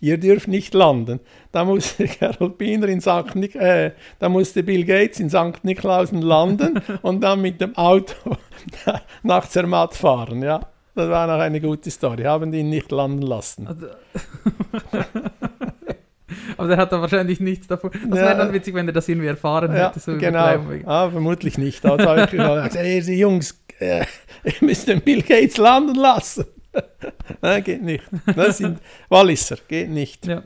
ihr 0.01 0.19
dürft 0.19 0.49
nicht 0.49 0.75
landen. 0.75 1.21
Da 1.53 1.65
musste 1.65 2.07
Gerald 2.21 2.59
Biener 2.59 2.89
in 2.89 3.01
St. 3.01 3.35
Nik 3.35 3.55
äh, 3.55 3.93
da 4.19 4.29
musste 4.29 4.63
Bill 4.63 4.85
Gates 4.85 5.21
in 5.21 5.31
St. 5.31 5.63
Niklausen 5.63 6.23
landen 6.23 6.81
und 7.03 7.21
dann 7.21 7.41
mit 7.41 7.61
dem 7.61 7.77
Auto 7.77 8.37
nach 9.23 9.49
Zermatt 9.49 9.95
fahren. 9.95 10.43
Ja, 10.43 10.61
das 10.95 11.09
war 11.09 11.27
noch 11.27 11.41
eine 11.41 11.61
gute 11.61 11.91
Story. 11.91 12.25
Haben 12.25 12.53
ihn 12.53 12.69
nicht 12.69 12.91
landen 12.91 13.23
lassen. 13.23 13.69
Aber 16.57 16.69
der 16.69 16.77
hat 16.77 16.93
da 16.93 17.01
wahrscheinlich 17.01 17.41
nichts 17.41 17.67
davon. 17.67 17.91
Das 18.09 18.19
ja, 18.19 18.27
wäre 18.27 18.37
dann 18.37 18.53
witzig, 18.53 18.75
wenn 18.75 18.87
er 18.87 18.93
das 18.93 19.09
irgendwie 19.09 19.29
erfahren 19.29 19.75
ja, 19.75 19.89
hätte. 19.89 20.01
So 20.01 20.17
genau. 20.17 20.61
Ah, 20.87 21.11
vermutlich 21.11 21.59
nicht. 21.59 21.85
Also 21.85 22.09
habe 22.09 22.23
ich 22.25 22.31
gesagt, 22.31 22.75
hey, 22.77 23.01
Jungs, 23.01 23.61
äh, 23.79 24.05
ihr 24.45 24.53
müsst 24.61 24.89
den 24.89 25.01
Bill 25.01 25.23
Gates 25.23 25.57
landen 25.57 25.95
lassen. 25.95 26.45
Nein, 27.43 27.65
geht 27.65 27.83
nicht. 27.83 28.05
Das 28.37 28.59
sind 28.59 28.79
Walliser, 29.09 29.57
geht 29.67 29.91
nicht. 29.91 30.27
Ja, 30.27 30.43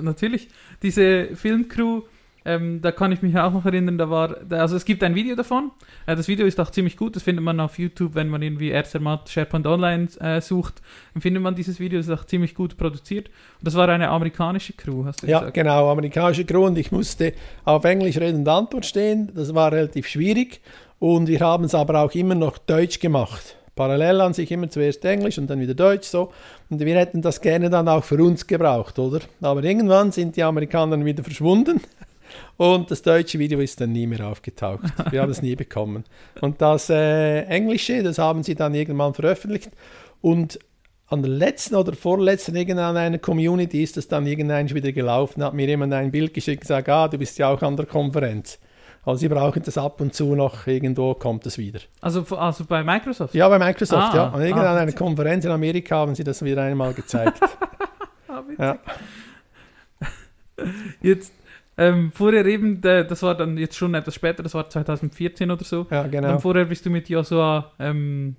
natürlich. 0.00 0.48
Diese 0.82 1.34
Filmcrew, 1.34 2.02
ähm, 2.44 2.82
da 2.82 2.92
kann 2.92 3.10
ich 3.12 3.22
mich 3.22 3.36
auch 3.38 3.52
noch 3.52 3.64
erinnern, 3.64 3.96
da 3.96 4.10
war, 4.10 4.36
also 4.50 4.76
es 4.76 4.84
gibt 4.84 5.02
ein 5.02 5.14
Video 5.14 5.34
davon. 5.34 5.70
Äh, 6.06 6.16
das 6.16 6.28
Video 6.28 6.46
ist 6.46 6.60
auch 6.60 6.70
ziemlich 6.70 6.96
gut, 6.96 7.16
das 7.16 7.22
findet 7.22 7.44
man 7.44 7.58
auf 7.60 7.78
YouTube, 7.78 8.14
wenn 8.14 8.28
man 8.28 8.42
irgendwie 8.42 8.70
Erzermatt 8.70 9.28
SharePoint 9.28 9.66
Online 9.66 10.08
äh, 10.20 10.40
sucht, 10.40 10.82
dann 11.14 11.22
findet 11.22 11.42
man 11.42 11.54
dieses 11.54 11.80
Video, 11.80 11.98
das 11.98 12.08
ist 12.08 12.12
auch 12.12 12.24
ziemlich 12.24 12.54
gut 12.54 12.76
produziert. 12.76 13.28
Und 13.28 13.66
das 13.66 13.74
war 13.74 13.88
eine 13.88 14.08
amerikanische 14.08 14.74
Crew, 14.74 15.04
hast 15.04 15.22
du 15.22 15.26
ja, 15.26 15.40
gesagt? 15.40 15.56
Ja, 15.56 15.62
genau, 15.62 15.90
amerikanische 15.90 16.44
Crew 16.44 16.66
und 16.66 16.76
ich 16.76 16.92
musste 16.92 17.32
auf 17.64 17.84
Englisch 17.84 18.18
Rede 18.18 18.36
und 18.36 18.48
Antwort 18.48 18.84
stehen, 18.84 19.32
das 19.34 19.54
war 19.54 19.72
relativ 19.72 20.06
schwierig 20.06 20.60
und 20.98 21.28
wir 21.28 21.40
haben 21.40 21.64
es 21.64 21.74
aber 21.74 22.00
auch 22.00 22.12
immer 22.14 22.34
noch 22.34 22.58
Deutsch 22.58 23.00
gemacht 23.00 23.56
parallel 23.74 24.20
an 24.20 24.34
sich 24.34 24.50
immer 24.50 24.70
zuerst 24.70 25.04
Englisch 25.04 25.38
und 25.38 25.48
dann 25.48 25.60
wieder 25.60 25.74
Deutsch 25.74 26.06
so. 26.06 26.32
Und 26.70 26.80
wir 26.80 26.94
hätten 26.96 27.22
das 27.22 27.40
gerne 27.40 27.70
dann 27.70 27.88
auch 27.88 28.04
für 28.04 28.22
uns 28.22 28.46
gebraucht, 28.46 28.98
oder? 28.98 29.20
Aber 29.40 29.62
irgendwann 29.64 30.12
sind 30.12 30.36
die 30.36 30.42
Amerikaner 30.42 31.04
wieder 31.04 31.24
verschwunden 31.24 31.80
und 32.56 32.90
das 32.90 33.02
deutsche 33.02 33.38
Video 33.38 33.60
ist 33.60 33.80
dann 33.80 33.92
nie 33.92 34.06
mehr 34.06 34.26
aufgetaucht. 34.26 34.84
Wir 35.10 35.22
haben 35.22 35.30
es 35.30 35.42
nie 35.42 35.56
bekommen. 35.56 36.04
Und 36.40 36.60
das 36.60 36.90
äh, 36.90 37.42
Englische, 37.42 38.02
das 38.02 38.18
haben 38.18 38.42
sie 38.42 38.54
dann 38.54 38.74
irgendwann 38.74 39.14
veröffentlicht 39.14 39.70
und 40.20 40.58
an 41.08 41.22
der 41.22 41.30
letzten 41.30 41.74
oder 41.74 41.92
vorletzten 41.92 42.56
irgendeiner 42.56 42.98
einer 42.98 43.18
Community 43.18 43.82
ist 43.82 43.96
das 43.96 44.08
dann 44.08 44.26
irgendwann 44.26 44.68
wieder 44.70 44.92
gelaufen, 44.92 45.44
hat 45.44 45.54
mir 45.54 45.66
jemand 45.66 45.92
ein 45.92 46.10
Bild 46.10 46.32
geschickt 46.32 46.62
und 46.62 46.68
gesagt, 46.68 46.88
ah, 46.88 47.08
du 47.08 47.18
bist 47.18 47.38
ja 47.38 47.48
auch 47.48 47.62
an 47.62 47.76
der 47.76 47.86
Konferenz. 47.86 48.58
Also 49.04 49.18
sie 49.18 49.28
brauchen 49.28 49.62
das 49.62 49.76
ab 49.76 50.00
und 50.00 50.14
zu 50.14 50.34
noch, 50.34 50.66
irgendwo 50.66 51.14
kommt 51.14 51.44
es 51.44 51.58
wieder. 51.58 51.80
Also, 52.00 52.24
also 52.36 52.64
bei 52.64 52.82
Microsoft? 52.82 53.34
Ja, 53.34 53.48
bei 53.50 53.58
Microsoft, 53.58 54.14
ah, 54.14 54.16
ja. 54.16 54.28
An 54.30 54.40
irgendeiner 54.40 54.80
ah, 54.80 54.92
Konferenz 54.92 55.44
in 55.44 55.50
Amerika 55.50 55.96
haben 55.96 56.14
sie 56.14 56.24
das 56.24 56.42
wieder 56.42 56.62
einmal 56.62 56.94
gezeigt. 56.94 57.38
ah, 58.28 58.42
ja. 58.58 58.78
Jetzt, 61.02 61.32
ähm, 61.76 62.12
vorher 62.12 62.46
eben, 62.46 62.80
das 62.80 63.22
war 63.22 63.36
dann 63.36 63.58
jetzt 63.58 63.76
schon 63.76 63.94
etwas 63.94 64.14
später, 64.14 64.42
das 64.42 64.54
war 64.54 64.68
2014 64.68 65.50
oder 65.50 65.64
so. 65.64 65.86
Ja, 65.90 66.06
genau. 66.06 66.28
Dann 66.28 66.40
vorher 66.40 66.66
bist 66.66 66.86
du 66.86 66.90
mit 66.90 67.08
Joshua 67.08 67.72
ähm, 67.78 68.36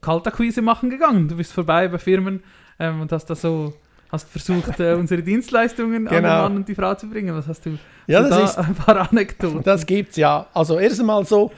Kaltakquise 0.00 0.62
machen 0.62 0.90
gegangen. 0.90 1.28
Du 1.28 1.36
bist 1.36 1.52
vorbei 1.52 1.88
bei 1.88 1.98
Firmen 1.98 2.42
ähm, 2.78 3.00
und 3.00 3.12
hast 3.12 3.26
da 3.26 3.34
so 3.34 3.74
hast 4.10 4.28
versucht, 4.28 4.78
äh, 4.80 4.94
unsere 4.94 5.22
Dienstleistungen 5.22 6.04
genau. 6.04 6.10
an 6.10 6.14
den 6.14 6.22
genau. 6.22 6.42
Mann 6.42 6.56
und 6.56 6.68
die 6.68 6.74
Frau 6.74 6.94
zu 6.94 7.08
bringen. 7.08 7.34
Was 7.34 7.48
hast 7.48 7.66
du 7.66 7.78
ja, 8.06 8.20
das 8.20 8.30
da 8.30 8.44
ist, 8.44 8.58
ein 8.58 8.74
paar 8.74 9.10
Anekdoten? 9.10 9.62
Das 9.62 9.86
gibt 9.86 10.10
es 10.10 10.16
ja. 10.16 10.46
Also 10.54 10.78
erst 10.78 11.00
einmal 11.00 11.24
so, 11.24 11.50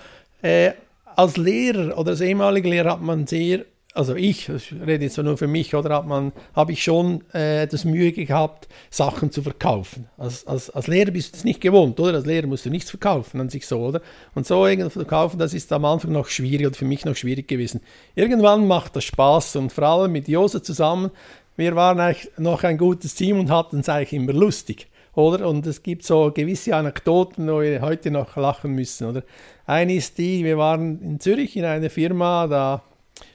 äh, 0.43 0.73
als 1.17 1.37
Lehrer 1.37 1.99
oder 1.99 2.11
als 2.11 2.21
ehemaliger 2.21 2.69
Lehrer 2.69 2.93
hat 2.93 3.03
man 3.03 3.27
sehr, 3.27 3.65
also 3.99 4.15
ich, 4.15 4.49
ich 4.49 4.73
rede 4.87 5.05
jetzt 5.05 5.19
nur 5.19 5.37
für 5.37 5.49
mich, 5.49 5.75
oder 5.75 5.97
hat 5.97 6.07
man, 6.07 6.33
habe 6.55 6.71
ich 6.71 6.85
schon 6.85 7.25
äh, 7.33 7.67
das 7.67 7.85
Mühe 7.85 8.13
gehabt, 8.13 8.69
Sachen 8.91 9.33
zu 9.33 9.43
verkaufen. 9.43 10.07
Als, 10.17 10.47
als, 10.47 10.71
als 10.71 10.87
Lehrer 10.87 11.11
bist 11.11 11.35
du 11.35 11.39
es 11.39 11.45
nicht 11.45 11.61
gewohnt, 11.61 11.99
oder? 11.99 12.15
Als 12.15 12.27
Lehrer 12.27 12.47
musst 12.47 12.65
du 12.65 12.71
nichts 12.71 12.91
verkaufen 12.91 13.41
an 13.41 13.49
sich 13.49 13.67
so, 13.67 13.81
oder? 13.81 14.01
Und 14.37 14.47
so 14.47 14.65
irgendwie 14.67 14.91
verkaufen, 14.91 15.41
das 15.41 15.53
ist 15.53 15.73
am 15.73 15.85
Anfang 15.85 16.13
noch 16.13 16.29
schwierig 16.29 16.69
oder 16.69 16.77
für 16.77 16.85
mich 16.85 17.05
noch 17.05 17.17
schwierig 17.17 17.49
gewesen. 17.49 17.81
Irgendwann 18.15 18.69
macht 18.69 18.95
das 18.95 19.03
Spaß 19.03 19.57
und 19.57 19.73
vor 19.73 19.85
allem 19.85 20.13
mit 20.13 20.29
Jose 20.29 20.63
zusammen 20.63 21.11
wir 21.59 21.75
waren 21.75 21.99
eigentlich 21.99 22.31
noch 22.39 22.63
ein 22.63 22.79
gutes 22.79 23.17
Team 23.17 23.41
und 23.41 23.51
hatten 23.51 23.81
es 23.81 23.89
eigentlich 23.89 24.13
immer 24.13 24.33
lustig, 24.33 24.87
oder? 25.17 25.49
Und 25.49 25.67
es 25.67 25.83
gibt 25.83 26.05
so 26.05 26.31
gewisse 26.33 26.77
Anekdoten, 26.77 27.49
wo 27.49 27.61
wir 27.61 27.81
heute 27.81 28.13
noch 28.13 28.37
lachen 28.37 28.77
müssen, 28.77 29.09
oder? 29.09 29.25
Eine 29.67 29.95
ist 29.95 30.19
die, 30.19 30.45
wir 30.45 30.57
waren 30.57 31.03
in 31.03 31.19
Zürich 31.19 31.57
in 31.57 31.65
einer 31.65 31.91
Firma, 31.91 32.47
da 32.47 32.85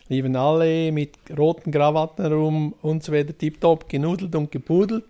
liefen 0.10 0.36
alle 0.36 0.92
mit 0.92 1.18
roten 1.38 1.72
Krawatten 1.72 2.26
rum 2.32 2.74
und 2.82 3.04
so 3.04 3.12
weiter, 3.12 3.38
tiptop 3.38 3.90
genudelt 3.90 4.36
und 4.36 4.52
gepudelt. 4.52 5.06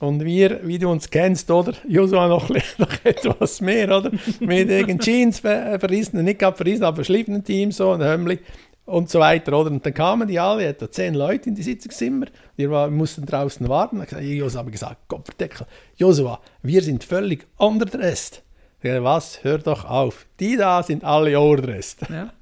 Und 0.00 0.24
wir, 0.24 0.66
wie 0.66 0.78
du 0.78 0.90
uns 0.90 1.08
kennst, 1.08 1.50
oder? 1.50 1.72
Joshua 1.88 2.26
noch, 2.26 2.48
noch 2.78 3.04
etwas 3.04 3.60
mehr, 3.60 3.96
oder? 3.96 4.10
Mit 4.40 4.68
irgendeinen 4.68 4.98
Jeans 4.98 5.38
verrissen, 5.40 6.22
nicht 6.24 6.40
gerade 6.40 6.56
verrissen, 6.56 6.84
aber 6.84 6.96
verschliffenen 6.96 7.44
Team, 7.44 7.70
so 7.70 7.92
ein 7.92 8.02
Hömmli 8.02 8.40
und 8.86 9.08
so 9.08 9.20
weiter. 9.20 9.58
Oder? 9.58 9.70
Und 9.70 9.86
dann 9.86 9.94
kamen 9.94 10.28
die 10.28 10.38
alle, 10.38 10.66
etwa 10.66 10.90
zehn 10.90 11.14
Leute 11.14 11.48
in 11.48 11.54
die 11.54 11.62
Sitzungszimmer. 11.62 12.26
Wir, 12.56 12.90
mussten 12.90 13.24
draußen 13.24 13.68
warten. 13.68 13.98
Dann 13.98 14.10
habe 14.10 14.22
Josua 14.22 14.62
gesagt, 14.62 15.08
Kopfdeckel, 15.08 15.66
Josua, 15.96 16.40
wir 16.62 16.82
sind 16.82 17.04
völlig 17.04 17.46
underdressed. 17.56 18.42
Was? 18.82 19.42
Hör 19.42 19.58
doch 19.58 19.86
auf. 19.86 20.26
Die 20.40 20.56
da 20.56 20.82
sind 20.82 21.04
alle 21.04 21.40
overdressed. 21.40 22.00
Ja. 22.10 22.32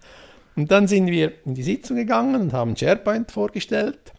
Und 0.57 0.71
dann 0.71 0.87
sind 0.87 1.07
wir 1.07 1.33
in 1.45 1.55
die 1.55 1.63
Sitzung 1.63 1.97
gegangen 1.97 2.41
und 2.41 2.53
haben 2.53 2.77
SharePoint 2.77 3.31
vorgestellt 3.31 4.13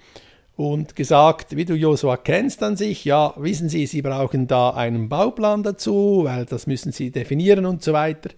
und 0.55 0.95
gesagt, 0.95 1.55
wie 1.55 1.65
du 1.65 1.73
Josua 1.75 2.17
kennst 2.17 2.61
an 2.63 2.75
sich, 2.75 3.05
ja, 3.05 3.33
wissen 3.37 3.69
Sie, 3.69 3.85
Sie 3.85 4.01
brauchen 4.01 4.47
da 4.47 4.71
einen 4.71 5.09
Bauplan 5.09 5.63
dazu, 5.63 6.21
weil 6.25 6.45
das 6.45 6.67
müssen 6.67 6.91
Sie 6.91 7.11
definieren 7.11 7.65
und 7.65 7.83
so 7.83 7.93
weiter. 7.93 8.29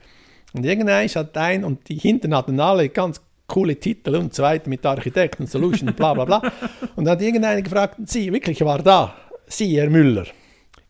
Und 0.54 0.66
irgendein 0.66 1.10
hat 1.10 1.38
ein, 1.38 1.64
und 1.66 1.90
die 1.90 1.98
hinten 1.98 2.36
hatten 2.36 2.60
alle 2.60 2.90
ganz 2.90 3.22
coole 3.48 3.76
Titel 3.78 4.16
und 4.16 4.34
so 4.34 4.44
weiter 4.44 4.70
mit 4.70 4.86
Architekten, 4.86 5.48
Solution, 5.48 5.94
bla 5.94 6.14
bla 6.14 6.26
bla. 6.26 6.42
Und 6.96 7.06
dann 7.06 7.12
hat 7.14 7.22
irgendeiner 7.22 7.62
gefragt, 7.62 7.98
Sie, 8.06 8.32
wirklich 8.34 8.62
war 8.62 8.82
da, 8.82 9.16
Sie, 9.46 9.78
Herr 9.78 9.90
Müller, 9.90 10.26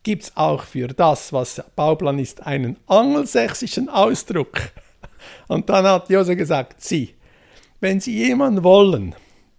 gibt 0.04 0.24
es 0.24 0.38
auch 0.38 0.64
für 0.64 0.88
das, 0.88 1.34
was 1.34 1.62
Bauplan 1.76 2.20
ist, 2.20 2.46
einen 2.46 2.78
angelsächsischen 2.88 3.90
Ausdruck? 3.90 4.62
Und 5.48 5.70
dann 5.70 5.86
hat 5.86 6.10
Jose 6.10 6.36
gesagt, 6.36 6.82
Sie, 6.82 7.16
wenn 7.80 8.00
Sie 8.00 8.16
jemanden 8.16 8.64
wollen, 8.64 9.16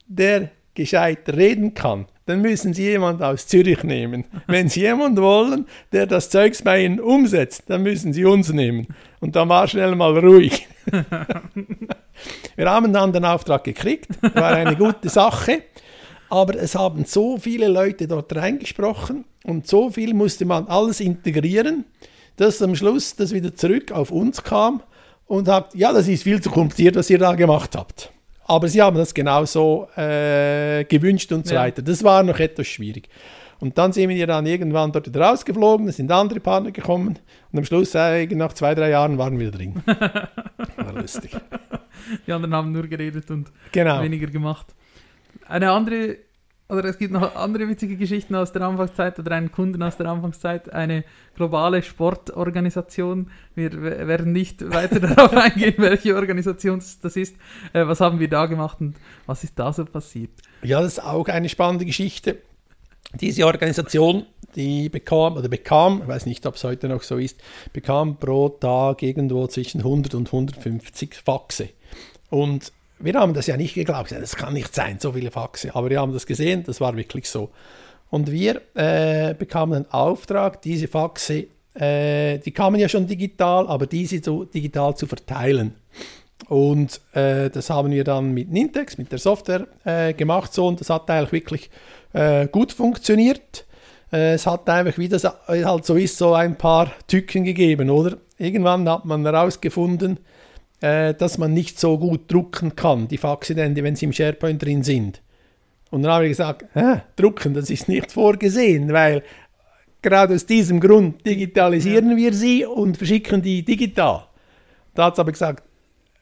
der 0.07 0.51
gescheit 0.75 1.29
reden 1.29 1.75
kann, 1.75 2.07
dann 2.27 2.43
müssen 2.43 2.75
Sie 2.75 2.83
jemanden 2.83 3.23
aus 3.23 3.47
Zürich 3.47 3.83
nehmen. 3.85 4.25
Wenn 4.47 4.69
Sie 4.69 4.81
jemanden 4.81 5.23
wollen, 5.23 5.67
der 5.93 6.07
das 6.07 6.29
Zeugs 6.29 6.63
bei 6.63 6.85
Ihnen 6.85 7.01
umsetzt, 7.01 7.65
dann 7.69 7.83
müssen 7.85 8.13
Sie 8.13 8.25
uns 8.25 8.53
nehmen. 8.53 8.89
Und 9.21 9.37
dann 9.37 9.49
war 9.49 9.69
schnell 9.69 9.95
mal 9.95 10.19
ruhig. 10.19 10.67
Wir 12.57 12.71
haben 12.71 12.93
dann 12.93 13.13
den 13.13 13.25
Auftrag 13.25 13.65
gekriegt, 13.65 14.09
war 14.35 14.53
eine 14.53 14.77
gute 14.77 15.09
Sache. 15.09 15.63
Aber 16.29 16.57
es 16.57 16.75
haben 16.75 17.05
so 17.05 17.39
viele 17.39 17.69
Leute 17.69 18.09
dort 18.09 18.35
reingesprochen 18.35 19.25
und 19.45 19.69
so 19.69 19.91
viel 19.91 20.13
musste 20.13 20.45
man 20.45 20.67
alles 20.67 20.99
integrieren, 20.99 21.85
dass 22.37 22.61
am 22.61 22.75
Schluss 22.75 23.15
das 23.15 23.33
wieder 23.33 23.55
zurück 23.55 23.93
auf 23.93 24.11
uns 24.11 24.43
kam 24.43 24.83
und 25.27 25.47
sagt, 25.47 25.75
ja, 25.75 25.93
das 25.93 26.09
ist 26.09 26.23
viel 26.23 26.41
zu 26.41 26.51
kompliziert, 26.51 26.97
was 26.97 27.11
ihr 27.11 27.19
da 27.19 27.35
gemacht 27.35 27.77
habt. 27.77 28.13
Aber 28.45 28.69
sie 28.69 28.81
haben 28.81 28.97
das 28.97 29.13
genauso 29.13 29.89
äh, 29.97 30.85
gewünscht 30.85 31.33
und 31.33 31.47
so 31.47 31.55
ja. 31.55 31.63
weiter. 31.63 31.83
Das 31.83 32.05
war 32.05 32.23
noch 32.23 32.39
etwas 32.39 32.67
schwierig. 32.69 33.09
Und 33.59 33.79
dann 33.79 33.93
sind 33.93 34.11
wir 34.11 34.27
dann 34.27 34.47
irgendwann 34.47 34.93
dort 34.93 35.09
wieder 35.09 35.23
rausgeflogen, 35.23 35.89
es 35.89 35.97
sind 35.97 36.13
andere 36.13 36.41
Partner 36.41 36.71
gekommen 36.71 37.19
und 37.53 37.59
am 37.59 37.65
Schluss, 37.65 37.95
äh, 37.95 38.27
nach 38.27 38.53
zwei, 38.53 38.75
drei 38.75 38.91
Jahren, 38.91 39.17
waren 39.19 39.39
wir 39.39 39.51
drin. 39.51 39.83
War 39.87 40.93
lustig. 40.93 41.31
Die 42.27 42.33
anderen 42.33 42.55
haben 42.55 42.73
nur 42.73 42.87
geredet 42.87 43.31
und 43.31 43.51
genau. 43.73 44.03
weniger 44.03 44.27
gemacht. 44.27 44.67
Eine 45.49 45.71
andere 45.73 46.19
oder 46.69 46.85
es 46.87 46.99
gibt 46.99 47.13
noch 47.13 47.37
andere 47.37 47.69
witzige 47.69 47.97
Geschichten 47.97 48.35
aus 48.35 48.53
der 48.53 48.63
Anfangszeit 48.63 49.19
oder 49.19 49.33
einen 49.33 49.53
Kunden 49.53 49.83
aus 49.83 49.97
der 49.97 50.07
Anfangszeit, 50.07 50.73
eine 50.73 51.05
globale 51.37 51.83
Sportorganisation. 51.83 53.31
Wir 53.55 53.73
werden 53.81 54.33
nicht 54.33 54.69
weiter 54.73 54.99
darauf 55.01 55.33
eingehen, 55.33 55.75
welche 55.79 56.17
Organisation 56.17 56.83
das 57.03 57.17
ist. 57.17 57.37
Äh, 57.73 57.87
was 57.87 58.01
haben 58.01 58.19
wir 58.19 58.29
da 58.29 58.47
gemacht 58.47 58.79
und 58.81 58.97
was 59.27 59.45
ist 59.45 59.57
da 59.59 59.73
so 59.73 59.85
passiert? 59.85 60.31
Ja, 60.63 60.81
das 60.81 60.95
ist 60.95 61.05
auch 61.05 61.29
eine 61.29 61.49
spannende 61.49 61.85
Geschichte. 61.85 62.39
Diese 63.15 63.47
Organisation, 63.47 64.27
die 64.57 64.89
bekam, 64.89 65.37
oder 65.37 65.49
bekam, 65.49 66.01
ich 66.03 66.09
weiß 66.09 66.27
nicht, 66.27 66.45
ob 66.47 66.57
es 66.57 66.65
heute 66.65 66.89
noch 66.89 67.05
so 67.05 67.19
ist, 67.19 67.41
bekam 67.73 68.17
pro 68.17 68.49
Tag 68.49 69.03
irgendwo 69.03 69.47
zwischen 69.47 69.83
100 69.83 70.15
und 70.15 70.27
150 70.27 71.15
Faxe. 71.15 71.69
Und 72.29 72.73
wir 72.99 73.15
haben 73.15 73.35
das 73.35 73.47
ja 73.47 73.57
nicht 73.57 73.75
geglaubt, 73.75 74.13
das 74.13 74.37
kann 74.37 74.55
nicht 74.55 74.75
sein, 74.75 74.99
so 74.99 75.13
viele 75.13 75.31
Faxe, 75.31 75.75
aber 75.75 75.91
wir 75.91 76.01
haben 76.01 76.13
das 76.13 76.27
gesehen, 76.27 76.65
das 76.65 76.81
war 76.81 76.97
wirklich 76.97 77.29
so. 77.29 77.51
Und 78.11 78.31
wir 78.31 78.63
äh, 78.75 79.35
bekamen 79.35 79.75
einen 79.75 79.91
Auftrag, 79.91 80.63
diese 80.63 80.89
Faxe, 80.89 81.47
äh, 81.75 82.39
die 82.39 82.53
kamen 82.53 82.81
ja 82.81 82.89
schon 82.89 83.07
digital, 83.07 83.67
aber 83.67 83.87
diese 83.87 84.23
so 84.23 84.45
digital 84.45 84.97
zu 84.97 85.07
verteilen. 85.07 85.75
Und 86.49 87.01
äh, 87.13 87.51
das 87.51 87.71
haben 87.71 87.91
wir 87.91 88.05
dann 88.05 88.33
mit 88.33 88.51
Nintex, 88.51 88.99
mit 88.99 89.11
der 89.11 89.19
Software 89.19 89.67
äh, 89.85 90.13
gemacht 90.13 90.53
so 90.53 90.67
und 90.67 90.81
das 90.81 90.91
hat 90.91 91.11
eigentlich 91.11 91.33
wirklich 91.33 91.71
äh, 92.13 92.47
gut 92.47 92.73
funktioniert. 92.73 93.67
Äh, 94.13 94.35
es 94.35 94.47
hat 94.47 94.69
einfach, 94.69 94.99
wie 94.99 95.09
das 95.09 95.25
halt 95.25 95.85
so 95.85 95.97
ist, 95.97 96.19
so 96.19 96.35
ein 96.35 96.57
paar 96.57 96.93
Tücken 97.09 97.45
gegeben, 97.45 97.91
oder? 97.91 98.19
Irgendwann 98.39 98.89
hat 98.89 99.05
man 99.05 99.25
herausgefunden, 99.25 100.21
äh, 100.81 101.15
dass 101.15 101.39
man 101.39 101.53
nicht 101.53 101.81
so 101.81 101.99
gut 101.99 102.31
drucken 102.33 102.77
kann, 102.77 103.09
die 103.09 103.19
Faxidente, 103.19 103.83
wenn 103.83 103.97
sie 103.97 104.07
im 104.07 104.13
SharePoint 104.13 104.63
drin 104.63 104.83
sind. 104.83 105.23
Und 105.91 106.03
dann 106.03 106.13
habe 106.13 106.25
ich 106.25 106.31
gesagt, 106.31 106.67
Hä, 106.75 107.03
drucken, 107.17 107.55
das 107.55 107.71
ist 107.71 107.89
nicht 107.89 108.13
vorgesehen, 108.13 108.93
weil 108.93 109.23
gerade 110.03 110.35
aus 110.35 110.47
diesem 110.47 110.81
Grund 110.81 111.25
digitalisieren 111.27 112.11
ja. 112.11 112.17
wir 112.17 112.33
sie 112.33 112.65
und 112.65 112.97
verschicken 112.97 113.43
die 113.43 113.65
digital. 113.65 114.27
Da 114.95 115.07
hat 115.07 115.15
es 115.15 115.19
aber 115.19 115.33
gesagt, 115.33 115.65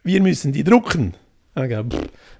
wir 0.02 0.20
müssen 0.22 0.52
die 0.52 0.64
drucken. 0.64 1.14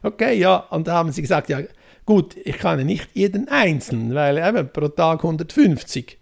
Okay, 0.02 0.38
ja, 0.38 0.56
und 0.56 0.86
da 0.88 0.94
haben 0.94 1.12
sie 1.12 1.22
gesagt, 1.22 1.48
ja 1.48 1.60
gut, 2.04 2.36
ich 2.44 2.58
kann 2.58 2.84
nicht 2.84 3.08
jeden 3.14 3.48
einzelnen, 3.48 4.14
weil 4.14 4.38
eben 4.38 4.68
pro 4.70 4.88
Tag 4.88 5.24
150. 5.24 6.18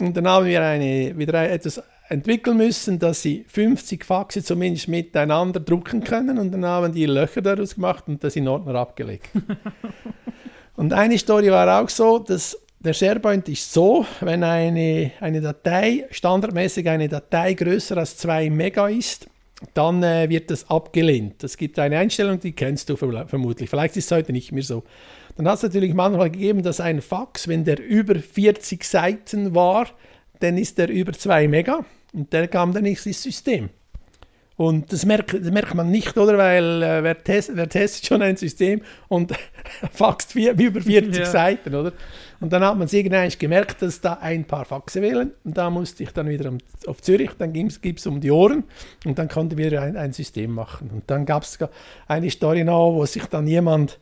Und 0.00 0.16
dann 0.16 0.28
haben 0.28 0.46
wir 0.46 0.62
eine, 0.62 1.16
wieder 1.16 1.50
etwas 1.50 1.82
entwickeln 2.08 2.56
müssen, 2.56 2.98
dass 2.98 3.22
sie 3.22 3.44
50 3.48 4.04
Faxe 4.04 4.42
zumindest 4.42 4.88
miteinander 4.88 5.60
drucken 5.60 6.02
können 6.02 6.38
und 6.38 6.52
dann 6.52 6.64
haben 6.64 6.92
die 6.92 7.06
Löcher 7.06 7.42
daraus 7.42 7.74
gemacht 7.74 8.04
und 8.06 8.24
das 8.24 8.36
in 8.36 8.48
Ordner 8.48 8.74
abgelegt. 8.76 9.28
und 10.76 10.92
eine 10.92 11.18
Story 11.18 11.50
war 11.50 11.80
auch 11.80 11.88
so, 11.88 12.18
dass 12.18 12.58
der 12.80 12.92
SharePoint 12.92 13.48
ist 13.48 13.72
so, 13.72 14.06
wenn 14.20 14.42
eine, 14.42 15.10
eine 15.20 15.40
Datei, 15.40 16.06
standardmäßig 16.10 16.88
eine 16.88 17.08
Datei 17.08 17.54
größer 17.54 17.96
als 17.96 18.16
2 18.18 18.50
Mega 18.50 18.88
ist, 18.88 19.26
dann 19.74 20.02
äh, 20.04 20.28
wird 20.28 20.50
das 20.50 20.70
abgelehnt. 20.70 21.42
Es 21.42 21.56
gibt 21.56 21.78
eine 21.78 21.98
Einstellung, 21.98 22.38
die 22.38 22.52
kennst 22.52 22.88
du 22.88 22.96
vermutlich. 22.96 23.68
Vielleicht 23.68 23.96
ist 23.96 24.06
es 24.06 24.16
heute 24.16 24.32
nicht 24.32 24.52
mehr 24.52 24.62
so. 24.62 24.84
Dann 25.36 25.48
hat 25.48 25.56
es 25.56 25.64
natürlich 25.64 25.94
manchmal 25.94 26.30
gegeben, 26.30 26.62
dass 26.62 26.80
ein 26.80 27.02
Fax, 27.02 27.48
wenn 27.48 27.64
der 27.64 27.84
über 27.84 28.14
40 28.14 28.84
Seiten 28.84 29.54
war, 29.54 29.88
dann 30.38 30.56
ist 30.56 30.78
der 30.78 30.88
über 30.88 31.12
2 31.12 31.48
Mega. 31.48 31.84
Und 32.12 32.32
der 32.32 32.48
kam 32.48 32.72
dann 32.72 32.84
nicht 32.84 33.04
ins 33.06 33.22
System. 33.22 33.70
Und 34.58 34.92
das 34.92 35.06
merkt, 35.06 35.34
das 35.34 35.52
merkt 35.52 35.72
man 35.76 35.88
nicht, 35.88 36.18
oder? 36.18 36.36
Weil 36.36 36.82
äh, 36.82 37.04
wer, 37.04 37.22
test, 37.22 37.52
wer, 37.54 37.68
testet 37.68 38.06
schon 38.06 38.22
ein 38.22 38.36
System 38.36 38.80
und 39.06 39.32
faxt 39.92 40.32
vier, 40.32 40.58
über 40.58 40.80
40 40.80 41.16
ja. 41.16 41.26
Seiten, 41.26 41.72
oder? 41.72 41.92
Und 42.40 42.52
dann 42.52 42.64
hat 42.64 42.76
man 42.76 42.86
es 42.86 42.92
irgendwann 42.92 43.30
gemerkt, 43.38 43.82
dass 43.82 44.00
da 44.00 44.14
ein 44.14 44.44
paar 44.44 44.64
Faxe 44.64 45.00
wählen. 45.00 45.30
Und 45.44 45.56
da 45.56 45.70
musste 45.70 46.02
ich 46.02 46.10
dann 46.10 46.28
wieder 46.28 46.48
um, 46.48 46.58
auf 46.88 47.00
Zürich, 47.02 47.30
dann 47.38 47.52
ging 47.52 47.66
es 47.68 48.06
um 48.06 48.20
die 48.20 48.32
Ohren 48.32 48.64
und 49.04 49.16
dann 49.16 49.28
konnten 49.28 49.56
wir 49.58 49.80
ein, 49.80 49.96
ein 49.96 50.12
System 50.12 50.50
machen. 50.50 50.90
Und 50.92 51.04
dann 51.06 51.24
gab 51.24 51.44
es 51.44 51.56
eine 52.08 52.28
Story 52.28 52.64
noch, 52.64 52.94
wo 52.94 53.06
sich 53.06 53.26
dann 53.26 53.46
jemand 53.46 54.00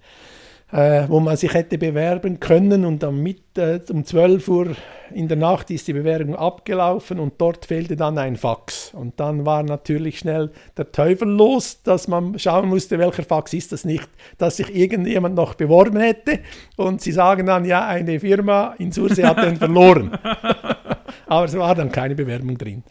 äh, 0.73 1.05
wo 1.09 1.21
man 1.21 1.37
sich 1.37 1.55
hätte 1.55 1.79
bewerben 1.79 2.41
können 2.41 2.85
und 2.85 3.03
dann 3.03 3.23
mit, 3.23 3.57
äh, 3.57 3.81
um 3.91 4.05
12 4.05 4.49
Uhr 4.49 4.77
in 5.15 5.29
der 5.29 5.37
Nacht 5.37 5.71
ist 5.71 5.87
die 5.87 5.93
Bewerbung 5.93 6.35
abgelaufen 6.35 7.21
und 7.21 7.35
dort 7.39 7.67
fehlte 7.67 7.95
dann 7.95 8.19
ein 8.19 8.37
Fax. 8.37 8.93
Und 8.93 9.21
dann 9.21 9.47
war 9.47 9.63
natürlich 9.63 10.19
schnell 10.19 10.51
der 10.77 10.91
Teufel 10.91 11.29
los, 11.29 11.83
dass 11.83 12.09
man 12.09 12.37
schauen 12.39 12.69
musste, 12.69 12.99
welcher 12.99 13.23
Fax 13.23 13.53
ist 13.53 13.71
das 13.71 13.85
nicht, 13.85 14.09
dass 14.39 14.57
sich 14.57 14.75
irgendjemand 14.75 15.37
noch 15.37 15.55
beworben 15.55 16.01
hätte 16.01 16.41
und 16.77 17.01
sie 17.01 17.13
sagen 17.13 17.47
dann, 17.47 17.65
ja, 17.65 17.87
eine 17.87 18.19
Firma 18.19 18.75
in 18.79 18.91
Surse 18.91 19.27
hat 19.27 19.39
den 19.39 19.57
verloren. 19.59 20.11
Aber 21.27 21.45
es 21.45 21.57
war 21.57 21.75
dann 21.75 21.93
keine 21.93 22.17
Bewerbung 22.17 22.59
drin. 22.59 22.83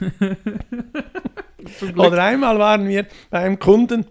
Oder 1.96 2.22
einmal 2.24 2.58
waren 2.58 2.88
wir 2.88 3.06
bei 3.30 3.38
einem 3.38 3.58
Kunden, 3.58 4.06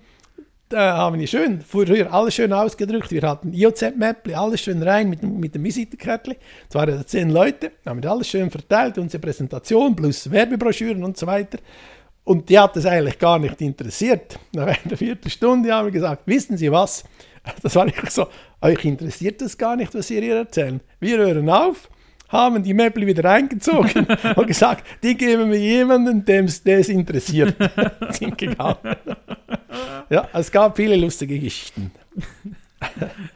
da 0.69 0.97
haben 0.97 1.19
wir 1.19 1.27
schön, 1.27 1.61
früher 1.61 2.13
alles 2.13 2.35
schön 2.35 2.53
ausgedrückt. 2.53 3.11
Wir 3.11 3.23
hatten 3.23 3.53
IOZ-Mäppli, 3.53 4.35
alles 4.35 4.61
schön 4.61 4.81
rein 4.83 5.09
mit, 5.09 5.23
mit 5.23 5.55
dem 5.55 5.63
Visitenkärtchen. 5.63 6.35
Es 6.69 6.75
waren 6.75 7.05
zehn 7.05 7.31
Leute, 7.31 7.71
haben 7.85 8.01
wir 8.01 8.11
alles 8.11 8.27
schön 8.27 8.51
verteilt, 8.51 8.97
unsere 8.99 9.19
Präsentation 9.19 9.95
plus 9.95 10.29
Werbebroschüren 10.29 11.03
und 11.03 11.17
so 11.17 11.25
weiter. 11.25 11.57
Und 12.23 12.49
die 12.49 12.59
hat 12.59 12.77
es 12.77 12.85
eigentlich 12.85 13.17
gar 13.17 13.39
nicht 13.39 13.59
interessiert. 13.59 14.37
Nach 14.53 14.67
einer 14.67 14.95
Viertelstunde 14.95 15.73
haben 15.73 15.87
wir 15.87 15.91
gesagt, 15.91 16.23
wissen 16.27 16.57
Sie 16.57 16.71
was? 16.71 17.03
Das 17.63 17.73
war 17.75 17.85
nicht 17.85 18.11
so, 18.11 18.27
euch 18.61 18.85
interessiert 18.85 19.41
das 19.41 19.57
gar 19.57 19.75
nicht, 19.75 19.95
was 19.95 20.07
Sie 20.07 20.21
hier 20.21 20.35
erzählen. 20.35 20.81
Wir 20.99 21.17
hören 21.17 21.49
auf 21.49 21.89
haben 22.27 22.61
die 22.61 22.75
Möbel 22.75 23.07
wieder 23.07 23.27
eingezogen 23.27 24.05
und 24.35 24.47
gesagt, 24.47 24.85
die 25.01 25.17
geben 25.17 25.51
wir 25.51 25.59
jemandem, 25.59 26.23
dem 26.23 26.45
es 26.45 26.59
interessiert. 26.89 27.55
Sind 28.11 28.37
gegangen. 28.37 28.77
Ja, 30.09 30.27
es 30.33 30.51
gab 30.51 30.77
viele 30.77 30.95
lustige 30.95 31.39
Geschichten. 31.39 31.91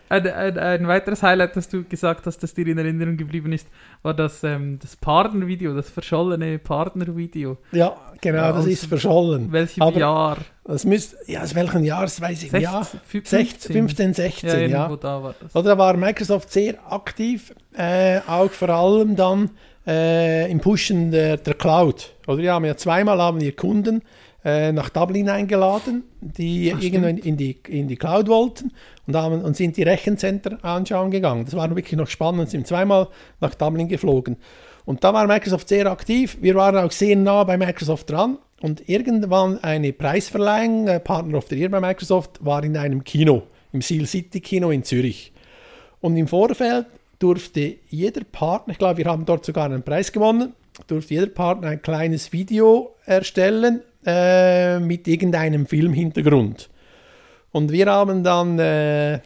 ein, 0.09 0.27
ein, 0.27 0.57
ein, 0.57 0.87
weiteres 0.87 1.21
Highlight, 1.21 1.55
das 1.55 1.67
du 1.67 1.83
gesagt 1.83 2.25
hast, 2.25 2.39
das 2.39 2.53
dir 2.53 2.67
in 2.67 2.77
Erinnerung 2.77 3.17
geblieben 3.17 3.51
ist, 3.51 3.67
war 4.01 4.13
das, 4.13 4.43
ähm, 4.43 4.79
das 4.81 4.95
Partnervideo, 4.95 5.73
das 5.73 5.89
verschollene 5.89 6.59
Partnervideo. 6.59 7.57
Ja, 7.71 7.95
genau, 8.21 8.51
aus 8.51 8.55
das 8.55 8.67
ist 8.67 8.85
verschollen. 8.85 9.51
Welchem 9.51 9.83
Aber 9.83 9.99
Jahr? 9.99 10.37
Das 10.63 10.85
müsste, 10.85 11.17
ja, 11.27 11.43
aus 11.43 11.53
welchem 11.55 11.83
Jahr, 11.83 12.03
das 12.03 12.21
weiß 12.21 12.43
ich 12.43 12.51
nicht. 12.51 12.61
Ja, 12.61 12.83
15, 12.83 13.45
15 13.45 14.13
16, 14.13 14.49
ja. 14.49 14.89
ja. 14.89 14.95
Da 14.95 15.23
war 15.23 15.35
das. 15.39 15.55
Oder 15.55 15.71
da 15.71 15.77
war 15.77 15.97
Microsoft 15.97 16.51
sehr 16.51 16.75
aktiv, 16.91 17.53
äh, 17.75 18.19
auch 18.27 18.51
vor 18.51 18.69
allem 18.69 19.15
dann 19.15 19.49
äh, 19.85 20.49
im 20.49 20.61
Pushen 20.61 21.11
der, 21.11 21.37
der 21.37 21.55
Cloud. 21.55 22.13
Oder 22.27 22.41
ja, 22.41 22.53
haben 22.53 22.65
ja 22.65 22.77
zweimal 22.77 23.21
haben 23.21 23.41
wir 23.41 23.53
Kunden 23.55 24.01
äh, 24.45 24.71
nach 24.71 24.89
Dublin 24.89 25.29
eingeladen, 25.29 26.03
die 26.19 26.73
Ach, 26.75 26.82
irgendwann 26.82 27.17
in 27.17 27.38
die, 27.38 27.58
in 27.67 27.88
die 27.88 27.95
Cloud 27.95 28.27
wollten 28.27 28.71
und, 29.08 29.15
haben, 29.15 29.41
und 29.41 29.56
sind 29.56 29.77
die 29.77 29.84
Rechencenter 29.84 30.63
anschauen 30.63 31.12
gegangen. 31.12 31.45
Das 31.45 31.56
war 31.56 31.69
wirklich 31.69 31.97
noch 31.97 32.08
spannend, 32.08 32.49
sind 32.49 32.67
zweimal 32.67 33.08
nach 33.39 33.56
Dublin 33.56 33.88
geflogen. 33.88 34.38
Und 34.86 35.03
da 35.03 35.13
war 35.13 35.27
Microsoft 35.27 35.69
sehr 35.69 35.89
aktiv. 35.89 36.38
Wir 36.41 36.56
waren 36.56 36.77
auch 36.77 36.91
sehr 36.91 37.15
nah 37.15 37.43
bei 37.45 37.58
Microsoft 37.58 38.10
dran. 38.10 38.38
Und 38.62 38.88
irgendwann 38.88 39.62
eine 39.63 39.93
Preisverleihung, 39.93 40.88
äh, 40.88 40.99
Partner 40.99 41.38
of 41.38 41.47
the 41.49 41.56
Year 41.56 41.69
bei 41.69 41.79
Microsoft, 41.79 42.43
war 42.43 42.63
in 42.63 42.77
einem 42.77 43.03
Kino, 43.03 43.43
im 43.71 43.82
Seal 43.82 44.06
City 44.06 44.39
Kino 44.39 44.71
in 44.71 44.84
Zürich. 44.84 45.32
Und 46.01 46.17
im 46.17 46.27
Vorfeld 46.27 46.88
durfte 47.19 47.75
jeder 47.89 48.23
Partner, 48.25 48.73
ich 48.73 48.77
glaube, 48.77 48.97
wir 48.97 49.06
haben 49.06 49.25
dort 49.25 49.45
sogar 49.45 49.65
einen 49.65 49.84
Preis 49.84 50.12
gewonnen, 50.12 50.53
durfte 50.88 51.13
jeder 51.13 51.27
Partner 51.27 51.69
ein 51.69 51.82
kleines 51.82 52.34
Video 52.34 52.95
erstellen 53.06 53.82
äh, 54.05 54.79
mit 54.79 55.07
irgendeinem 55.07 55.65
Filmhintergrund. 55.65 56.69
Und 57.51 57.71
wir 57.71 57.85
haben 57.87 58.23
dann 58.23 58.59
äh, 58.59 59.19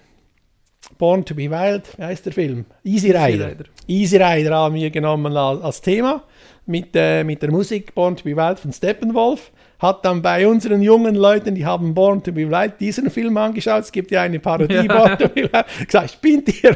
Born 0.97 1.25
to 1.25 1.35
be 1.35 1.49
Wild, 1.49 1.83
wie 1.97 2.03
heißt 2.03 2.25
der 2.25 2.33
Film? 2.33 2.65
Easy 2.83 3.11
Rider. 3.11 3.55
Easy 3.87 4.17
Rider 4.17 4.55
haben 4.55 4.75
wir 4.75 4.89
genommen 4.89 5.35
als, 5.35 5.61
als 5.61 5.81
Thema 5.81 6.23
mit, 6.65 6.89
äh, 6.95 7.23
mit 7.23 7.41
der 7.41 7.51
Musik 7.51 7.93
Born 7.95 8.15
to 8.15 8.23
be 8.23 8.35
Wild 8.35 8.59
von 8.59 8.71
Steppenwolf. 8.71 9.51
Hat 9.79 10.03
dann 10.05 10.23
bei 10.23 10.47
unseren 10.47 10.81
jungen 10.81 11.15
Leuten, 11.15 11.53
die 11.53 11.65
haben 11.65 11.93
Born 11.93 12.23
to 12.23 12.31
be 12.31 12.49
Wild 12.49 12.79
diesen 12.79 13.09
Film 13.11 13.37
angeschaut. 13.37 13.83
Es 13.83 13.91
gibt 13.91 14.11
ja 14.11 14.23
eine 14.23 14.39
Parodie 14.39 14.73
Ja. 14.73 14.83
Born 14.87 15.17
to 15.17 15.29
be 15.29 15.43
Wild. 15.43 15.65
Gesagt, 15.85 16.11
spinnt 16.11 16.63
ihr? 16.63 16.75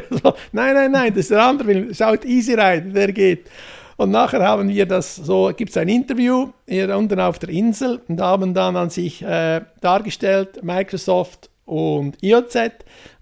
Nein, 0.52 0.74
nein, 0.74 0.92
nein, 0.92 1.10
das 1.10 1.20
ist 1.20 1.30
der 1.32 1.42
andere 1.42 1.68
Film. 1.68 1.94
Schaut 1.94 2.24
Easy 2.24 2.52
Rider, 2.52 2.80
der 2.80 3.12
geht. 3.12 3.50
Und 3.96 4.10
nachher 4.10 4.42
haben 4.42 4.68
wir 4.68 4.86
das 4.86 5.16
so, 5.16 5.52
gibt 5.56 5.70
es 5.70 5.76
ein 5.76 5.88
Interview 5.88 6.48
hier 6.66 6.96
unten 6.96 7.20
auf 7.20 7.38
der 7.38 7.50
Insel 7.50 8.00
und 8.08 8.20
haben 8.20 8.54
dann 8.54 8.76
an 8.76 8.90
sich 8.90 9.22
äh, 9.22 9.60
dargestellt, 9.80 10.62
Microsoft 10.62 11.50
und 11.64 12.22
IOZ. 12.22 12.56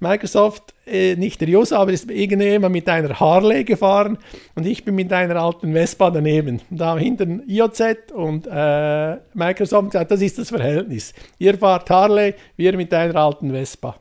Microsoft, 0.01 0.75
äh, 0.87 1.15
nicht 1.17 1.41
der 1.41 1.49
Jos, 1.49 1.73
aber 1.73 1.93
ist 1.93 2.11
irgendjemand 2.11 2.73
mit 2.73 2.89
einer 2.89 3.19
Harley 3.21 3.65
gefahren 3.65 4.19
und 4.55 4.67
ich 4.67 4.85
bin 4.85 4.95
mit 4.95 5.13
einer 5.13 5.37
alten 5.37 5.73
Vespa 5.73 6.11
daneben. 6.11 6.61
Da 6.71 6.97
hinten 6.97 7.43
IOZ 7.49 8.13
und 8.15 8.47
äh, 8.51 9.17
Microsoft 9.35 9.91
gesagt, 9.91 10.11
das 10.11 10.23
ist 10.23 10.39
das 10.39 10.49
Verhältnis. 10.49 11.13
Ihr 11.39 11.57
fahrt 11.59 11.91
Harley, 11.91 12.35
wir 12.57 12.77
mit 12.77 12.93
einer 12.95 13.17
alten 13.17 13.51
Vespa. 13.51 13.97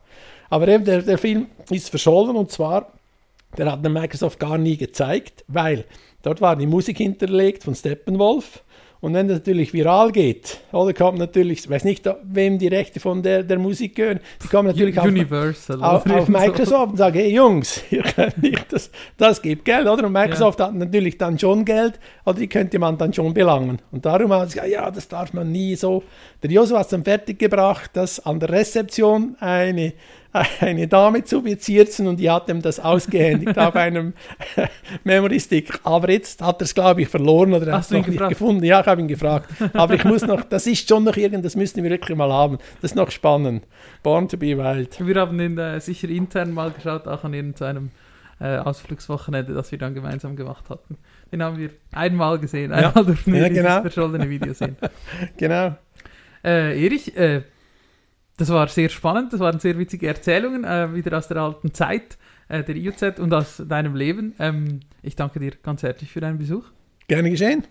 Aber 0.48 0.66
eben 0.68 0.84
der, 0.84 1.02
der 1.02 1.18
Film 1.18 1.46
ist 1.70 1.90
verschollen 1.90 2.36
und 2.36 2.50
zwar, 2.50 2.92
der 3.56 3.70
hat 3.70 3.82
Microsoft 3.82 4.38
gar 4.40 4.58
nie 4.58 4.76
gezeigt, 4.76 5.44
weil 5.48 5.84
dort 6.22 6.40
war 6.40 6.56
die 6.56 6.66
Musik 6.66 6.98
hinterlegt 6.98 7.64
von 7.64 7.74
Steppenwolf. 7.74 8.62
Und 9.00 9.14
wenn 9.14 9.28
das 9.28 9.38
natürlich 9.38 9.72
viral 9.72 10.12
geht, 10.12 10.58
oder 10.72 10.92
kommt 10.92 11.18
natürlich, 11.18 11.60
ich 11.60 11.70
weiß 11.70 11.84
nicht, 11.84 12.06
wem 12.22 12.58
die 12.58 12.68
Rechte 12.68 13.00
von 13.00 13.22
der, 13.22 13.42
der 13.42 13.58
Musik 13.58 13.94
gehören, 13.94 14.20
die 14.42 14.48
kommen 14.48 14.68
natürlich 14.68 14.98
auf, 14.98 15.06
Universal. 15.06 15.82
auf, 15.82 16.04
auf 16.04 16.26
so. 16.26 16.32
Microsoft 16.32 16.90
und 16.90 16.96
sagen, 16.98 17.18
hey 17.18 17.32
Jungs, 17.32 17.82
ihr 17.90 18.02
könnt 18.02 18.42
nicht, 18.42 18.70
das, 18.70 18.90
das 19.16 19.40
gibt 19.40 19.64
Geld, 19.64 19.88
oder? 19.88 20.06
Und 20.06 20.12
Microsoft 20.12 20.60
hat 20.60 20.74
natürlich 20.74 21.16
dann 21.16 21.38
schon 21.38 21.64
Geld, 21.64 21.98
oder 22.26 22.38
die 22.38 22.46
könnte 22.46 22.78
man 22.78 22.98
dann 22.98 23.14
schon 23.14 23.32
belangen. 23.32 23.80
Und 23.90 24.04
darum 24.04 24.34
haben 24.34 24.46
sie 24.50 24.56
gesagt, 24.56 24.70
ja, 24.70 24.90
das 24.90 25.08
darf 25.08 25.32
man 25.32 25.50
nie 25.50 25.76
so. 25.76 26.02
Der 26.42 26.50
Josu 26.50 26.76
hat 26.76 26.84
es 26.84 26.90
dann 26.90 27.04
fertiggebracht, 27.04 27.96
dass 27.96 28.20
an 28.20 28.38
der 28.38 28.50
Rezeption 28.50 29.34
eine, 29.40 29.94
eine 30.60 30.86
Dame 30.86 31.24
zu 31.24 31.42
bezirzen 31.42 32.06
und 32.06 32.18
die 32.20 32.30
hat 32.30 32.48
ihm 32.48 32.62
das 32.62 32.78
ausgehändigt 32.78 33.58
auf 33.58 33.74
einem 33.76 34.12
Memory-Stick. 35.04 35.80
Aber 35.84 36.10
jetzt 36.10 36.42
hat 36.42 36.60
er 36.60 36.64
es, 36.64 36.74
glaube 36.74 37.02
ich, 37.02 37.08
verloren 37.08 37.52
oder 37.52 37.66
er 37.68 37.74
hat 37.74 37.82
es 37.84 37.90
noch 37.90 38.06
nicht 38.06 38.28
gefunden. 38.28 38.64
Ja, 38.64 38.80
ich 38.80 38.86
habe 38.86 39.00
ihn 39.00 39.08
gefragt. 39.08 39.48
Aber 39.74 39.94
ich 39.94 40.04
muss 40.04 40.22
noch, 40.22 40.42
das 40.44 40.66
ist 40.66 40.88
schon 40.88 41.04
noch 41.04 41.16
irgend, 41.16 41.44
das 41.44 41.56
müssen 41.56 41.82
wir 41.82 41.90
wirklich 41.90 42.16
mal 42.16 42.32
haben. 42.32 42.58
Das 42.80 42.92
ist 42.92 42.94
noch 42.96 43.10
spannend. 43.10 43.64
Born 44.02 44.28
to 44.28 44.36
be 44.36 44.56
wild. 44.56 45.04
Wir 45.04 45.14
haben 45.20 45.40
ihn 45.40 45.58
äh, 45.58 45.80
sicher 45.80 46.08
intern 46.08 46.52
mal 46.52 46.70
geschaut, 46.70 47.06
auch 47.08 47.24
an 47.24 47.34
irgendeinem 47.34 47.90
äh, 48.40 48.56
Ausflugswochenende, 48.58 49.52
das 49.52 49.70
wir 49.70 49.78
dann 49.78 49.94
gemeinsam 49.94 50.36
gemacht 50.36 50.70
hatten. 50.70 50.96
Den 51.32 51.42
haben 51.42 51.58
wir 51.58 51.70
einmal 51.92 52.38
gesehen, 52.38 52.70
Ja. 52.70 52.88
einmal 52.88 53.04
durften 53.04 53.32
wir 53.32 53.42
Ja, 53.42 53.48
dieses 53.48 53.62
genau. 53.64 53.80
verschollene 53.82 54.28
Video 54.30 54.52
sehen. 54.52 54.76
Genau. 55.36 55.76
Äh, 56.42 56.82
Erich, 56.84 57.14
äh, 57.16 57.42
das 58.40 58.48
war 58.48 58.66
sehr 58.68 58.88
spannend, 58.88 59.34
das 59.34 59.40
waren 59.40 59.60
sehr 59.60 59.78
witzige 59.78 60.06
Erzählungen, 60.08 60.64
äh, 60.64 60.94
wieder 60.94 61.16
aus 61.18 61.28
der 61.28 61.36
alten 61.36 61.74
Zeit 61.74 62.16
äh, 62.48 62.64
der 62.64 62.74
IOZ 62.74 63.18
und 63.18 63.34
aus 63.34 63.62
deinem 63.68 63.94
Leben. 63.94 64.34
Ähm, 64.38 64.80
ich 65.02 65.14
danke 65.14 65.40
dir 65.40 65.52
ganz 65.62 65.82
herzlich 65.82 66.10
für 66.10 66.20
deinen 66.20 66.38
Besuch. 66.38 66.64
Gerne 67.06 67.30
geschehen. 67.30 67.64